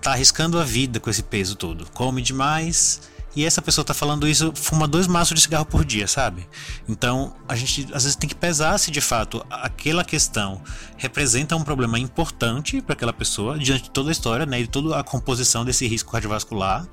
[0.00, 3.10] tá arriscando a vida com esse peso todo, come demais.
[3.34, 6.46] E essa pessoa tá falando isso, fuma dois maços de cigarro por dia, sabe?
[6.86, 10.60] Então, a gente às vezes tem que pesar se de fato aquela questão
[10.98, 14.60] representa um problema importante para aquela pessoa, diante de toda a história, né?
[14.60, 16.86] E toda a composição desse risco cardiovascular.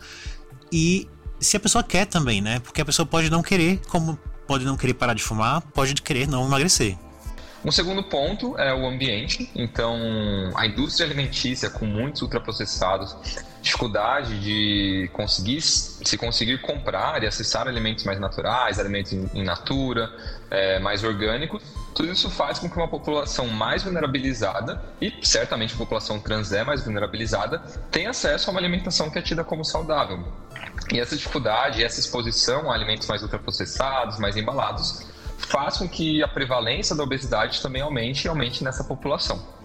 [0.71, 1.09] E
[1.41, 2.59] se a pessoa quer também, né?
[2.59, 4.17] Porque a pessoa pode não querer, como
[4.49, 6.97] pode não querer parar de fumar, pode querer não emagrecer.
[7.63, 9.47] Um segundo ponto é o ambiente.
[9.53, 9.95] Então,
[10.55, 13.15] a indústria alimentícia com muitos ultraprocessados,
[13.69, 20.11] dificuldade de conseguir se conseguir comprar e acessar alimentos mais naturais, alimentos in natura,
[20.49, 21.61] é, mais orgânicos.
[21.93, 26.63] Tudo isso faz com que uma população mais vulnerabilizada, e certamente a população trans é
[26.63, 27.59] mais vulnerabilizada,
[27.91, 30.23] tenha acesso a uma alimentação que é tida como saudável.
[30.91, 35.05] E essa dificuldade, essa exposição a alimentos mais ultraprocessados, mais embalados,
[35.37, 39.58] faz com que a prevalência da obesidade também aumente e aumente nessa população.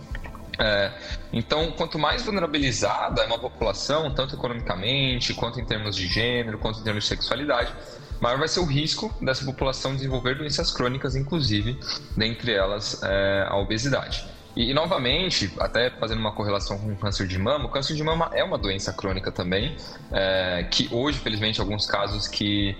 [0.58, 0.92] É,
[1.32, 6.80] então, quanto mais vulnerabilizada é uma população, tanto economicamente, quanto em termos de gênero, quanto
[6.80, 7.72] em termos de sexualidade,
[8.20, 11.78] maior vai ser o risco dessa população desenvolver doenças crônicas, inclusive,
[12.16, 14.24] dentre elas é, a obesidade.
[14.56, 18.02] E, e, novamente, até fazendo uma correlação com o câncer de mama, o câncer de
[18.02, 19.76] mama é uma doença crônica também,
[20.12, 22.76] é, que hoje, felizmente, alguns casos que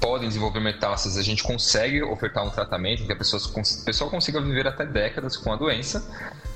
[0.00, 4.40] podem desenvolver metástases, a gente consegue ofertar um tratamento que a pessoa, a pessoa consiga
[4.40, 6.08] viver até décadas com a doença.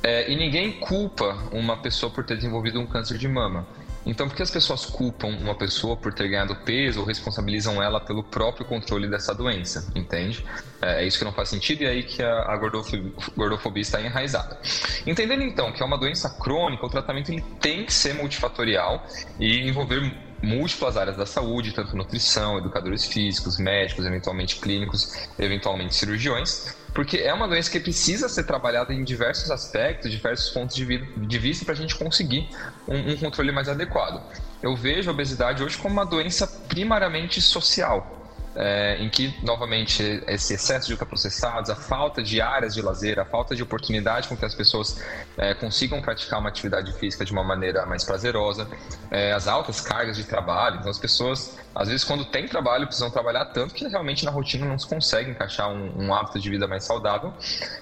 [0.02, 3.66] É, e ninguém culpa uma pessoa por ter desenvolvido um câncer de mama.
[4.05, 8.00] Então, por que as pessoas culpam uma pessoa por ter ganhado peso ou responsabilizam ela
[8.00, 9.92] pelo próprio controle dessa doença?
[9.94, 10.44] Entende?
[10.81, 14.00] É, é isso que não faz sentido e é aí que a, gordofobia, gordofobia está
[14.00, 14.59] enraizada.
[15.07, 19.07] Entendendo então que é uma doença crônica, o tratamento ele tem que ser multifatorial
[19.38, 26.76] e envolver múltiplas áreas da saúde, tanto nutrição, educadores físicos, médicos, eventualmente clínicos, eventualmente cirurgiões,
[26.92, 31.38] porque é uma doença que precisa ser trabalhada em diversos aspectos, diversos pontos de, de
[31.38, 32.48] vista para a gente conseguir
[32.87, 34.22] um, um controle mais adequado.
[34.62, 38.21] Eu vejo a obesidade hoje como uma doença primariamente social,
[38.54, 43.24] é, em que, novamente, esse excesso de ultraprocessados, a falta de áreas de lazer, a
[43.24, 45.02] falta de oportunidade com que as pessoas
[45.36, 48.68] é, consigam praticar uma atividade física de uma maneira mais prazerosa,
[49.10, 53.11] é, as altas cargas de trabalho, então as pessoas, às vezes, quando tem trabalho, precisam
[53.11, 56.68] trabalhar tanto que realmente na rotina não se consegue encaixar um, um hábito de vida
[56.68, 57.32] mais saudável.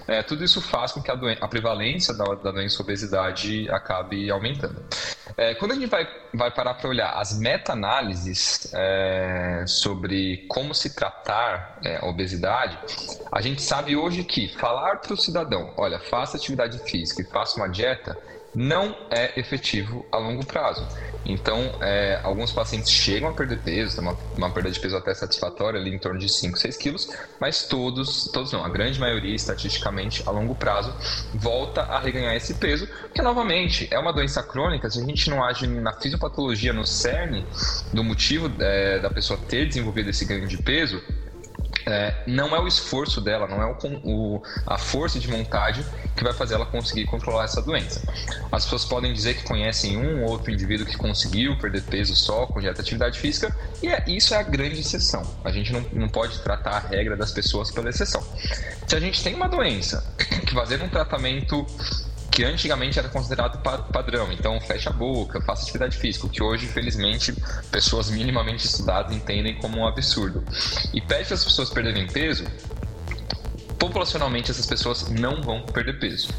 [0.07, 4.83] É, tudo isso faz com que a, a prevalência da, da doença obesidade acabe aumentando.
[5.37, 10.95] É, quando a gente vai, vai parar para olhar as meta-análises é, sobre como se
[10.95, 12.77] tratar é, a obesidade,
[13.31, 17.57] a gente sabe hoje que falar para o cidadão, olha, faça atividade física e faça
[17.57, 18.17] uma dieta,
[18.53, 20.85] não é efetivo a longo prazo.
[21.25, 25.79] Então, é, alguns pacientes chegam a perder peso, uma, uma perda de peso até satisfatória,
[25.79, 27.09] ali em torno de 5, 6 quilos,
[27.39, 30.93] mas todos, todos não, a grande maioria, estatisticamente, a longo prazo,
[31.33, 35.43] volta a reganhar esse peso, que novamente é uma doença crônica, se a gente não
[35.43, 37.45] age na fisiopatologia, no cerne
[37.93, 41.01] do motivo é, da pessoa ter desenvolvido esse ganho de peso,
[41.85, 46.23] é, não é o esforço dela, não é o, o, a força de vontade que
[46.23, 48.01] vai fazer ela conseguir controlar essa doença.
[48.51, 52.45] As pessoas podem dizer que conhecem um ou outro indivíduo que conseguiu perder peso só
[52.47, 55.23] com dieta atividade física, e é, isso é a grande exceção.
[55.43, 58.21] A gente não, não pode tratar a regra das pessoas pela exceção.
[58.87, 60.03] Se a gente tem uma doença
[60.45, 61.65] que fazer um tratamento
[62.31, 64.31] que antigamente era considerado padrão.
[64.31, 67.35] Então, fecha a boca, faça atividade física, que hoje, felizmente,
[67.69, 70.43] pessoas minimamente estudadas entendem como um absurdo.
[70.93, 72.45] E pede as pessoas perderem peso,
[73.77, 76.29] populacionalmente essas pessoas não vão perder peso.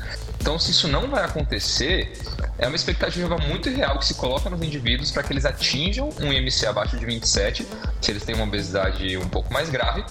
[0.40, 2.12] Então, se isso não vai acontecer,
[2.59, 6.33] é uma expectativa muito real que se coloca nos indivíduos para que eles atinjam um
[6.33, 7.66] IMC abaixo de 27,
[8.00, 10.05] se eles têm uma obesidade um pouco mais grave,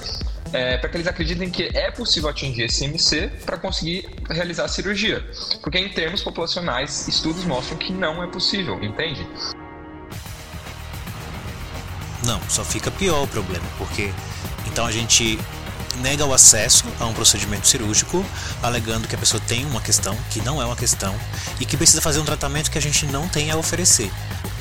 [0.54, 4.68] é, para que eles acreditem que é possível atingir esse MC para conseguir realizar a
[4.68, 5.24] cirurgia.
[5.62, 9.26] Porque em termos populacionais, estudos mostram que não é possível, entende?
[12.26, 14.12] Não, só fica pior o problema, porque
[14.68, 15.40] então a gente
[15.98, 18.26] nega o acesso a um procedimento cirúrgico,
[18.62, 21.14] alegando que a pessoa tem uma questão que não é uma questão
[21.60, 24.12] e que precisa fazer um tratamento que a gente não tem a oferecer.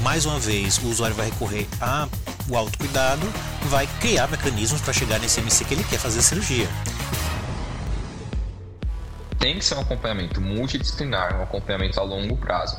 [0.03, 3.27] Mais uma vez, o usuário vai recorrer ao autocuidado,
[3.65, 6.69] vai criar mecanismos para chegar nesse MC que ele quer fazer a cirurgia
[9.41, 12.77] tem que ser um acompanhamento multidisciplinar, um acompanhamento a longo prazo.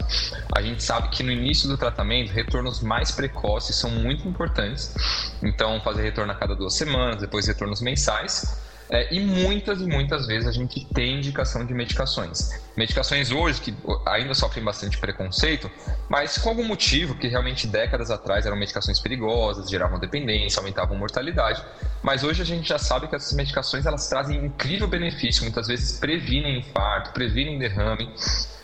[0.56, 4.94] A gente sabe que no início do tratamento, retornos mais precoces são muito importantes.
[5.42, 8.62] Então, fazer retorno a cada duas semanas, depois retornos mensais.
[8.92, 12.62] É, e muitas e muitas vezes a gente tem indicação de medicações.
[12.76, 13.74] Medicações hoje que
[14.06, 15.72] ainda sofrem bastante preconceito,
[16.10, 21.64] mas com algum motivo, que realmente décadas atrás eram medicações perigosas, geravam dependência, aumentavam mortalidade.
[22.04, 25.98] Mas hoje a gente já sabe que essas medicações elas trazem incrível benefício, muitas vezes
[25.98, 28.14] previnem infarto, previnem derrame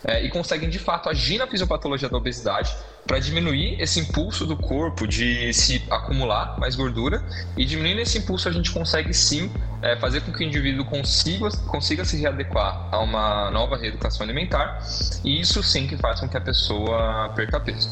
[0.04, 2.76] é, e conseguem de fato agir na fisiopatologia da obesidade
[3.08, 7.24] para diminuir esse impulso do corpo de se acumular mais gordura
[7.56, 11.48] e diminuindo esse impulso a gente consegue sim é, fazer com que o indivíduo consiga,
[11.66, 14.86] consiga se readequar a uma nova reeducação alimentar
[15.24, 17.90] e isso sim que faz com que a pessoa perca peso.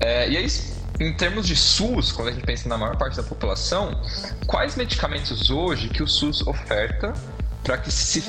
[0.00, 0.46] É, e aí,
[0.98, 4.00] em termos de SUS, quando a gente pensa na maior parte da população,
[4.46, 7.12] quais medicamentos hoje que o SUS oferta
[7.62, 8.24] para que se,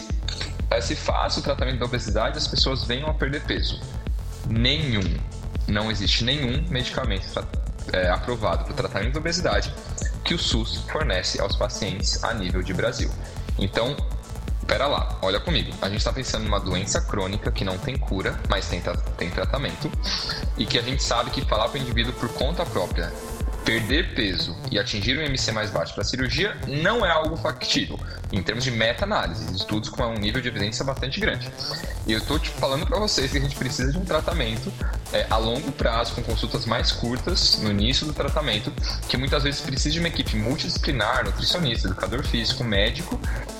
[0.69, 3.79] é, se faça o tratamento da obesidade e as pessoas venham a perder peso?
[4.49, 5.03] Nenhum.
[5.67, 7.27] Não existe nenhum medicamento
[7.91, 9.73] é, aprovado para o tratamento da obesidade
[10.23, 13.09] que o SUS fornece aos pacientes a nível de Brasil.
[13.57, 13.95] Então,
[14.67, 15.73] pera lá, olha comigo.
[15.81, 18.81] A gente está pensando numa doença crônica que não tem cura, mas tem,
[19.17, 19.89] tem tratamento,
[20.57, 23.11] e que a gente sabe que falar para o indivíduo por conta própria
[23.67, 27.99] perder peso e atingir um MC mais baixo para cirurgia não é algo factível,
[28.31, 31.51] em termos de meta-análise, estudos com um nível de evidência bastante grande.
[32.07, 34.71] E eu estou te falando para vocês que a gente precisa de um tratamento
[35.11, 38.71] é, a longo prazo, com consultas mais curtas no início do tratamento,
[39.09, 43.19] que muitas vezes precisa de uma equipe multidisciplinar, nutricionista, educador físico, médico,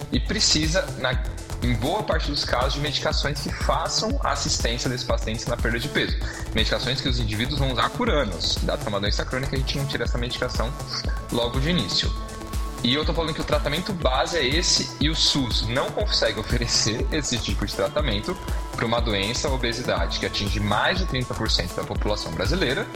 [0.10, 1.22] e precisa, na
[1.62, 5.88] em boa parte dos casos, de medicações que façam assistência desses pacientes na perda de
[5.90, 6.16] peso.
[6.54, 8.58] Medicações que os indivíduos vão usar por anos.
[8.62, 10.72] Dado que é uma doença crônica, a gente não tira essa medicação
[11.32, 12.12] logo de início.
[12.84, 16.40] E eu tô falando que o tratamento base é esse e o SUS não consegue
[16.40, 18.38] oferecer esse tipo de tratamento
[18.76, 22.88] para uma doença, obesidade, que atinge mais de 30% da população brasileira,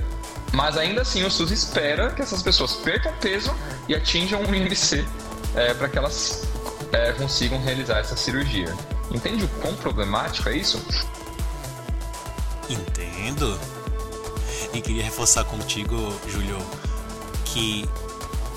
[0.54, 3.54] mas ainda assim o SUS espera que essas pessoas percam peso
[3.88, 5.04] e atinjam um IMC
[5.56, 6.48] é, para que elas
[6.92, 8.74] é, consigam realizar essa cirurgia.
[9.12, 10.84] Entende o quão problemático é isso?
[12.70, 13.60] Entendo.
[14.74, 15.96] E queria reforçar contigo,
[16.28, 16.58] Júlio,
[17.46, 17.88] que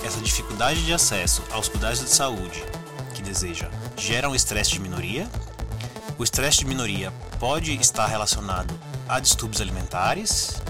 [0.04, 2.64] essa dificuldade de acesso aos cuidados de saúde
[3.14, 5.28] que deseja gera um estresse de minoria.
[6.16, 8.72] O estresse de minoria pode estar relacionado
[9.08, 10.62] a distúrbios alimentares.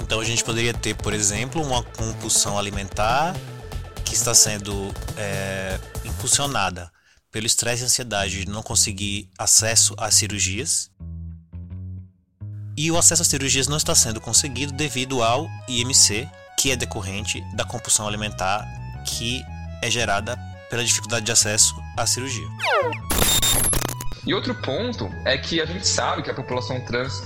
[0.00, 3.34] Então a gente poderia ter, por exemplo, uma compulsão alimentar
[4.04, 6.90] que está sendo é, impulsionada
[7.30, 10.90] pelo estresse e ansiedade de não conseguir acesso às cirurgias.
[12.76, 16.28] E o acesso às cirurgias não está sendo conseguido devido ao IMC,
[16.58, 18.66] que é decorrente da compulsão alimentar
[19.06, 19.42] que
[19.82, 20.38] é gerada
[20.68, 22.46] pela dificuldade de acesso à cirurgia.
[24.26, 27.22] E outro ponto é que a gente sabe que a população trans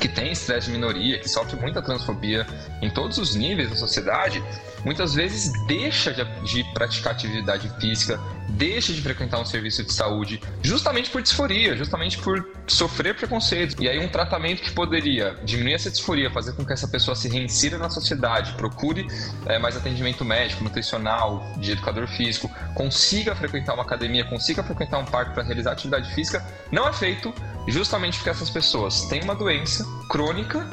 [0.00, 2.46] que tem estresse de minoria, que sofre muita transfobia
[2.82, 4.42] em todos os níveis da sociedade,
[4.88, 8.18] muitas vezes deixa de, praticar atividade física,
[8.48, 13.76] deixa de frequentar um serviço de saúde, justamente por disforia, justamente por sofrer preconceito.
[13.82, 17.28] E aí um tratamento que poderia diminuir essa disforia, fazer com que essa pessoa se
[17.28, 19.06] reinsira na sociedade, procure
[19.44, 25.04] é, mais atendimento médico, nutricional, de educador físico, consiga frequentar uma academia, consiga frequentar um
[25.04, 27.34] parque para realizar atividade física, não é feito
[27.66, 30.66] justamente porque essas pessoas têm uma doença crônica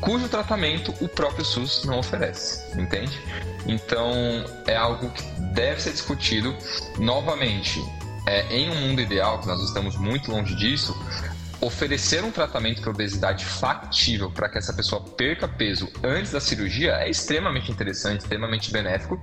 [0.00, 3.18] cujo tratamento o próprio SUS não oferece, entende?
[3.66, 4.12] Então
[4.66, 5.22] é algo que
[5.52, 6.56] deve ser discutido
[6.98, 7.80] novamente.
[8.26, 10.94] É, em um mundo ideal, que nós estamos muito longe disso,
[11.60, 16.92] oferecer um tratamento para obesidade factível para que essa pessoa perca peso antes da cirurgia
[16.94, 19.20] é extremamente interessante, extremamente benéfico,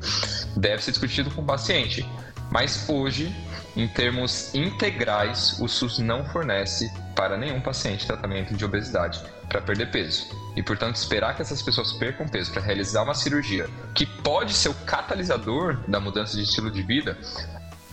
[0.56, 2.08] deve ser discutido com o paciente.
[2.52, 3.36] Mas hoje,
[3.76, 9.90] em termos integrais, o SUS não fornece para nenhum paciente tratamento de obesidade para perder
[9.90, 10.28] peso.
[10.56, 14.70] E, portanto, esperar que essas pessoas percam peso para realizar uma cirurgia que pode ser
[14.70, 17.18] o catalisador da mudança de estilo de vida,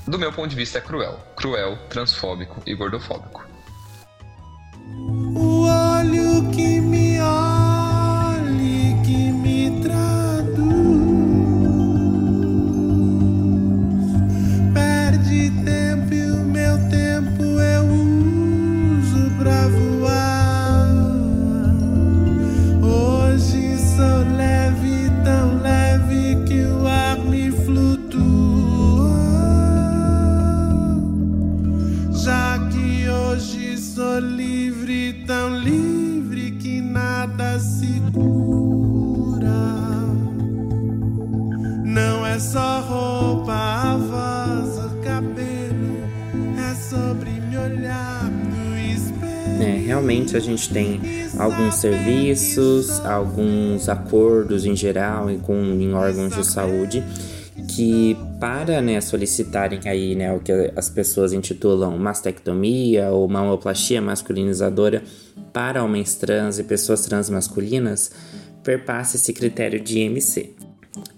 [0.06, 1.18] do meu ponto de vista, é cruel.
[1.34, 3.42] Cruel, transfóbico e gordofóbico.
[5.34, 6.73] O olho que
[50.36, 51.00] A gente tem
[51.38, 57.02] alguns serviços, alguns acordos em geral e com em órgãos de saúde
[57.68, 65.02] que para né, solicitarem aí né, o que as pessoas intitulam mastectomia ou mamoplastia masculinizadora
[65.52, 68.12] para homens trans e pessoas trans masculinas,
[68.62, 70.54] perpassa esse critério de IMC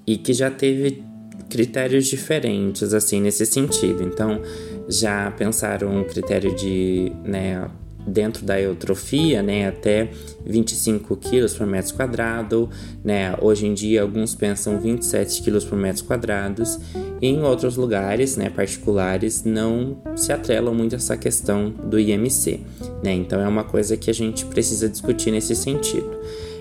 [0.07, 1.03] e que já teve
[1.51, 4.03] critérios diferentes assim nesse sentido.
[4.03, 4.41] Então
[4.89, 7.69] já pensaram um critério de né,
[8.07, 10.09] dentro da eutrofia, né, até
[10.45, 12.71] 25 quilos por metro quadrado,
[13.05, 16.79] né, hoje em dia alguns pensam 27 quilos por metro quadrados,
[17.21, 22.61] e em outros lugares, né, particulares, não se atrelam muito a essa questão do IMC,
[23.03, 26.17] né, então é uma coisa que a gente precisa discutir nesse sentido.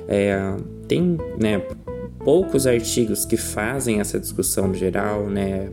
[0.08, 0.56] É,
[0.88, 1.62] tem, né,
[2.24, 5.70] poucos artigos que fazem essa discussão geral, né,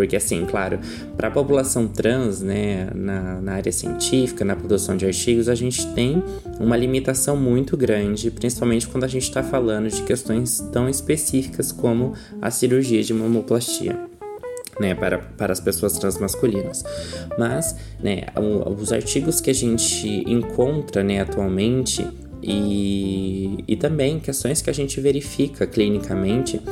[0.00, 0.78] porque, assim, claro,
[1.14, 5.86] para a população trans, né, na, na, área científica, na produção de artigos, a gente
[5.88, 6.24] tem
[6.58, 12.14] uma limitação muito grande, principalmente quando a gente está falando de questões tão específicas como
[12.40, 14.08] a cirurgia de mamoplastia.
[14.80, 16.82] Né, para, para as pessoas transmasculinas.
[17.38, 18.22] Mas né,
[18.78, 22.08] os artigos que a gente encontra né, atualmente
[22.42, 26.62] e, e também questões que a gente verifica clinicamente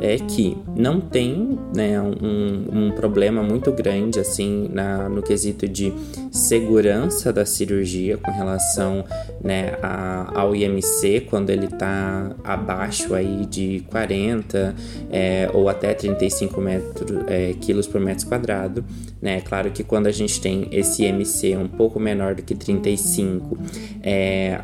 [0.00, 5.92] é que não tem né, um, um, problema muito grande assim na, no quesito de
[6.30, 9.04] segurança da cirurgia com relação
[9.42, 14.74] né, a, ao IMC quando ele está abaixo aí de 40
[15.10, 18.84] é, ou até 35 metros, é, quilos por metro quadrado.
[19.20, 19.40] Né?
[19.40, 23.58] Claro que quando a gente tem esse IMC um pouco menor do que 35
[24.02, 24.60] é,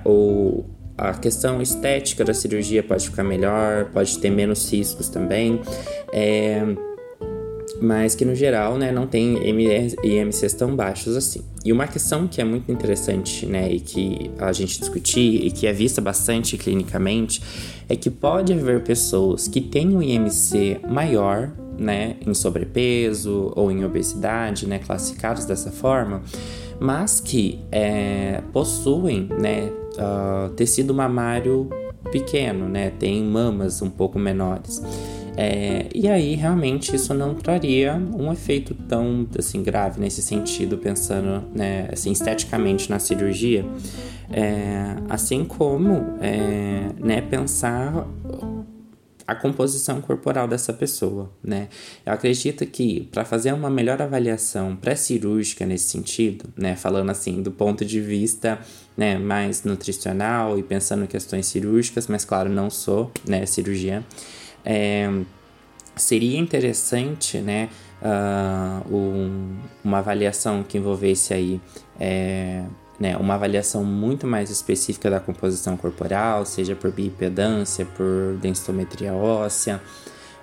[0.96, 5.60] a questão estética da cirurgia pode ficar melhor, pode ter menos riscos também,
[6.12, 6.62] é,
[7.80, 9.36] mas que no geral né, não tem
[10.02, 11.42] IMCs tão baixos assim.
[11.64, 15.66] E uma questão que é muito interessante né, e que a gente discutir e que
[15.66, 17.42] é vista bastante clinicamente
[17.88, 23.84] é que pode haver pessoas que têm um IMC maior né, em sobrepeso ou em
[23.84, 26.22] obesidade, né, classificados dessa forma,
[26.80, 31.68] mas que é, possuem né, uh, tecido mamário
[32.10, 32.90] pequeno, né?
[32.98, 34.82] Tem mamas um pouco menores.
[35.36, 41.44] É, e aí, realmente, isso não traria um efeito tão assim, grave nesse sentido, pensando
[41.54, 43.64] né, assim, esteticamente na cirurgia.
[44.32, 48.06] É, assim como é, né, pensar
[49.26, 51.68] a composição corporal dessa pessoa, né?
[52.04, 57.50] Eu acredito que para fazer uma melhor avaliação pré-cirúrgica nesse sentido, né, falando assim do
[57.50, 58.58] ponto de vista
[58.96, 64.04] né, mais nutricional e pensando em questões cirúrgicas, mas claro, não sou né, cirurgiã,
[64.64, 65.10] é,
[65.96, 67.68] seria interessante né,
[68.02, 71.60] uh, um, uma avaliação que envolvesse aí
[71.98, 72.62] é,
[72.98, 79.80] né, uma avaliação muito mais específica da composição corporal, seja por bipedância, por densitometria óssea.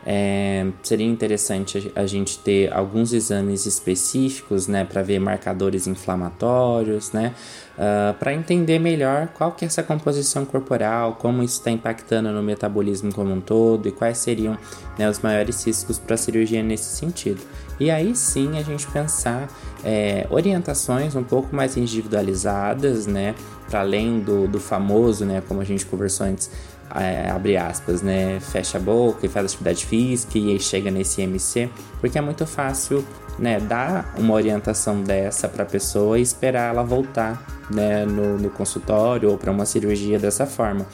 [0.06, 7.34] É, seria interessante a gente ter alguns exames específicos, né, para ver marcadores inflamatórios, né,
[7.78, 7.82] uh,
[8.12, 12.44] ah, para entender melhor qual que é essa composição corporal, como isso está impactando no
[12.44, 14.58] metabolismo como um todo e quais seriam
[14.98, 17.42] né, os maiores riscos para cirurgia nesse sentido.
[17.80, 19.48] E aí sim a gente pensar
[19.84, 23.36] é, orientações um pouco mais individualizadas, né,
[23.70, 26.50] para além do, do famoso, né, como a gente conversou antes,
[26.96, 31.22] é, abre aspas, né, fecha a boca e faz atividade física e aí chega nesse
[31.22, 31.70] MC,
[32.00, 33.04] porque é muito fácil,
[33.38, 38.50] né, dar uma orientação dessa para a pessoa e esperar ela voltar, né, no, no
[38.50, 40.86] consultório ou para uma cirurgia dessa forma.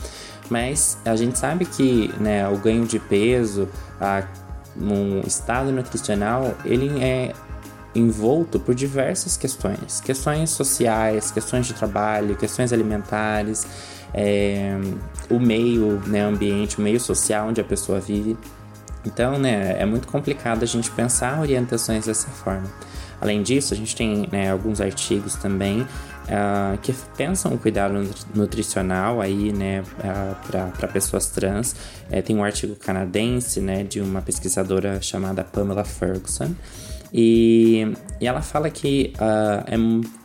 [0.50, 3.68] Mas a gente sabe que, né, o ganho de peso,
[4.00, 4.24] a,
[4.80, 7.34] um estado nutricional, ele é
[8.00, 13.68] envolto por diversas questões, questões sociais, questões de trabalho, questões alimentares,
[14.14, 14.78] é,
[15.30, 18.38] o meio, né, ambiente, o meio social onde a pessoa vive.
[19.06, 22.70] Então, né, é muito complicado a gente pensar orientações dessa forma.
[23.22, 27.93] Além disso, a gente tem né, alguns artigos também uh, que pensam o cuidado
[28.34, 31.76] nutricional aí, né, uh, para pessoas trans.
[32.10, 36.56] É, tem um artigo canadense, né, de uma pesquisadora chamada Pamela Ferguson,
[37.14, 39.78] e, e ela fala que uh, é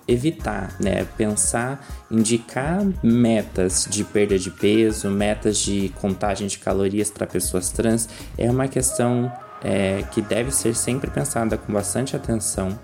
[0.07, 1.07] evitar, né?
[1.17, 8.09] Pensar, indicar metas de perda de peso, metas de contagem de calorias para pessoas trans
[8.37, 9.33] é uma questão
[9.63, 12.79] é, que deve ser sempre pensada com bastante atenção,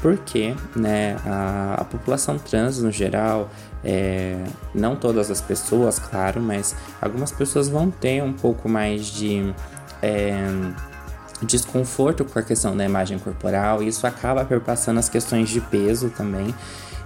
[0.00, 3.50] porque né, a, a população trans no geral,
[3.84, 4.42] é,
[4.74, 9.54] não todas as pessoas, claro, mas algumas pessoas vão ter um pouco mais de.
[10.00, 10.40] É,
[11.42, 16.10] desconforto com a questão da imagem corporal, e isso acaba perpassando as questões de peso
[16.10, 16.54] também.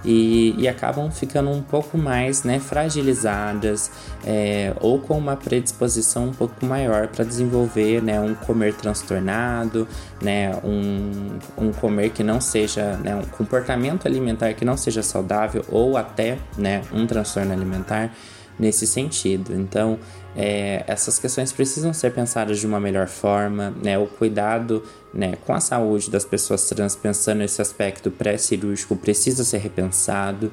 [0.05, 3.91] E, e acabam ficando um pouco mais né, fragilizadas
[4.23, 9.87] é, ou com uma predisposição um pouco maior para desenvolver né, um comer transtornado,
[10.21, 15.65] né, um, um comer que não seja, né, um comportamento alimentar que não seja saudável
[15.67, 18.13] ou até né, um transtorno alimentar
[18.59, 19.53] nesse sentido.
[19.53, 19.99] Então,
[20.39, 23.97] é, essas questões precisam ser pensadas de uma melhor forma, né?
[23.97, 29.57] O cuidado né, com a saúde das pessoas trans, pensando nesse aspecto pré-cirúrgico, precisa ser
[29.57, 30.51] repensado.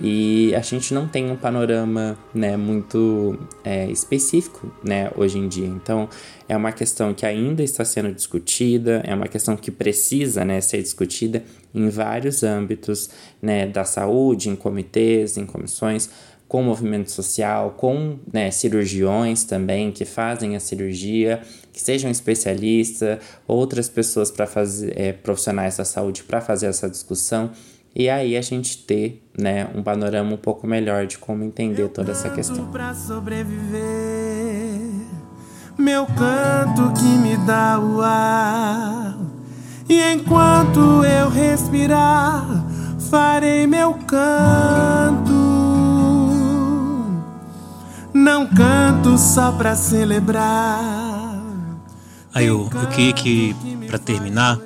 [0.00, 5.68] E a gente não tem um panorama né, muito é, específico né, hoje em dia.
[5.68, 6.08] Então,
[6.48, 10.82] é uma questão que ainda está sendo discutida, é uma questão que precisa né, ser
[10.82, 13.10] discutida em vários âmbitos
[13.40, 16.10] né, da saúde, em comitês, em comissões,
[16.52, 21.40] com movimento social, com né, cirurgiões também que fazem a cirurgia,
[21.72, 27.52] que sejam especialistas, outras pessoas para fazer é, profissionais da saúde para fazer essa discussão
[27.96, 32.12] e aí a gente ter né, um panorama um pouco melhor de como entender toda
[32.12, 32.66] essa questão.
[32.66, 33.80] Pra sobreviver,
[35.78, 39.18] meu canto que me dá o ar.
[39.88, 42.46] E enquanto eu respirar,
[43.08, 45.31] farei meu canto.
[48.22, 50.80] Não canto só pra celebrar.
[52.32, 53.52] Aí eu, eu queria que,
[53.88, 54.60] para terminar,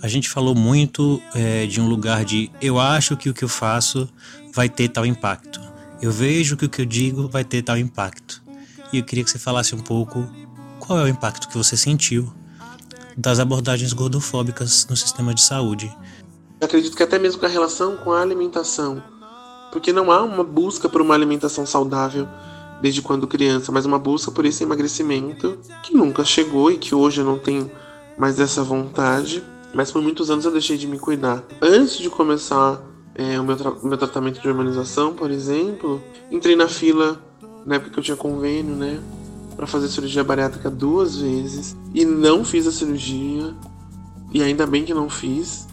[0.00, 3.48] a gente falou muito é, de um lugar de eu acho que o que eu
[3.48, 4.08] faço
[4.54, 5.60] vai ter tal impacto.
[6.00, 8.40] Eu vejo que o que eu digo vai ter tal impacto.
[8.92, 10.24] E eu queria que você falasse um pouco
[10.78, 12.32] qual é o impacto que você sentiu
[13.16, 15.92] das abordagens gordofóbicas no sistema de saúde.
[16.60, 19.02] Eu acredito que até mesmo com a relação com a alimentação,
[19.72, 22.28] porque não há uma busca por uma alimentação saudável
[22.80, 27.20] desde quando criança, mas uma busca por esse emagrecimento que nunca chegou e que hoje
[27.20, 27.70] eu não tenho
[28.18, 29.42] mais essa vontade.
[29.74, 31.44] Mas por muitos anos eu deixei de me cuidar.
[31.60, 32.80] Antes de começar
[33.14, 37.20] é, o meu, o meu tratamento de hormonização, por exemplo, entrei na fila
[37.64, 39.00] na época que eu tinha convênio, né?
[39.56, 43.54] Para fazer cirurgia bariátrica duas vezes e não fiz a cirurgia.
[44.32, 45.66] E ainda bem que não fiz.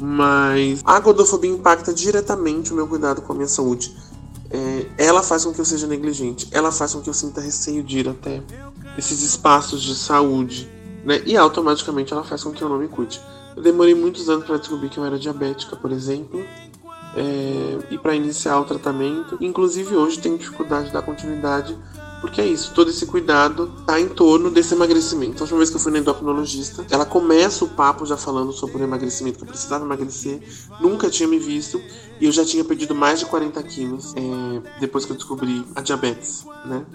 [0.00, 3.94] Mas a gordofobia impacta diretamente o meu cuidado com a minha saúde
[4.50, 7.82] é, ela faz com que eu seja negligente, ela faz com que eu sinta receio
[7.82, 8.42] de ir até
[8.96, 10.68] esses espaços de saúde,
[11.04, 11.22] né?
[11.26, 13.20] E automaticamente ela faz com que eu não me cuide.
[13.56, 16.44] Eu demorei muitos anos para descobrir que eu era diabética, por exemplo,
[17.16, 19.36] é, e para iniciar o tratamento.
[19.40, 21.76] Inclusive hoje tenho dificuldade de dar continuidade
[22.24, 25.36] Porque é isso, todo esse cuidado tá em torno desse emagrecimento.
[25.36, 28.78] A última vez que eu fui na endocrinologista, ela começa o papo já falando sobre
[28.78, 30.40] o emagrecimento, que eu precisava emagrecer,
[30.80, 31.78] nunca tinha me visto,
[32.18, 35.82] e eu já tinha perdido mais de 40 quilos é, depois que eu descobri a
[35.82, 36.86] diabetes, né?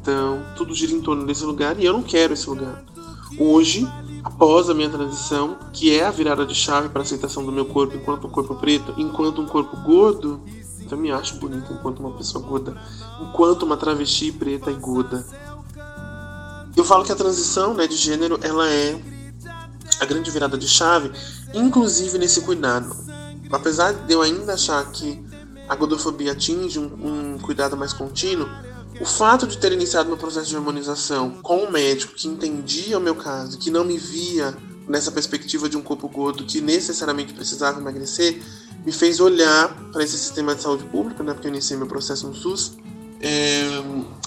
[0.00, 2.82] Então, tudo gira em torno desse lugar e eu não quero esse lugar.
[3.38, 3.86] Hoje,
[4.24, 7.66] após a minha transição, que é a virada de chave para a aceitação do meu
[7.66, 10.40] corpo enquanto um corpo preto, enquanto um corpo gordo,
[10.90, 12.76] eu me acho bonita enquanto uma pessoa gorda,
[13.20, 15.26] enquanto uma travesti preta e gorda.
[16.76, 19.00] Eu falo que a transição né, de gênero ela é
[20.00, 21.12] a grande virada de chave,
[21.54, 22.94] inclusive nesse cuidado.
[23.50, 25.22] Apesar de eu ainda achar que
[25.68, 28.48] a gordofobia atinge um, um cuidado mais contínuo,
[29.00, 33.00] o fato de ter iniciado meu processo de harmonização com um médico que entendia o
[33.00, 34.56] meu caso, que não me via
[34.88, 38.42] nessa perspectiva de um corpo gordo que necessariamente precisava emagrecer,
[38.84, 42.26] me fez olhar para esse sistema de saúde pública, né, porque eu iniciei meu processo
[42.26, 42.76] no SUS,
[43.20, 43.62] é,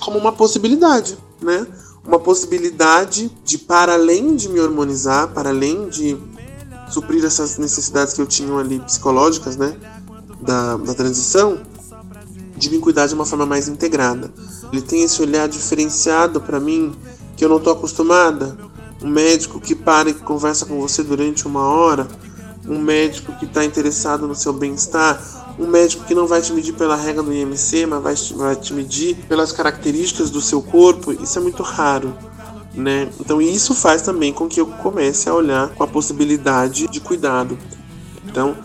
[0.01, 1.67] como uma possibilidade, né?
[2.05, 6.17] Uma possibilidade de, para além de me hormonizar, para além de
[6.89, 9.75] suprir essas necessidades que eu tinha ali psicológicas, né,
[10.41, 11.59] da, da transição,
[12.55, 14.31] de me cuidar de uma forma mais integrada.
[14.71, 16.95] Ele tem esse olhar diferenciado para mim
[17.35, 18.57] que eu não estou acostumada.
[19.01, 22.07] Um médico que para e conversa com você durante uma hora,
[22.67, 26.73] um médico que está interessado no seu bem-estar, um médico que não vai te medir
[26.73, 31.11] pela regra do IMC, mas vai te, vai te medir pelas características do seu corpo,
[31.11, 32.15] isso é muito raro.
[32.73, 33.09] Né?
[33.19, 37.57] Então isso faz também com que eu comece a olhar com a possibilidade de cuidado.
[38.25, 38.55] Então,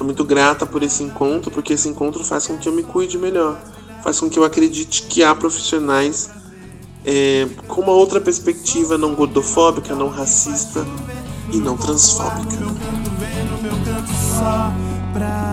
[0.00, 3.18] Sou muito grata por esse encontro, porque esse encontro faz com que eu me cuide
[3.18, 3.60] melhor,
[4.02, 6.30] faz com que eu acredite que há profissionais
[7.04, 10.86] é, com uma outra perspectiva não gordofóbica, não racista
[11.52, 13.09] e não transfóbica.
[13.20, 14.72] No meu canto só
[15.12, 15.49] pra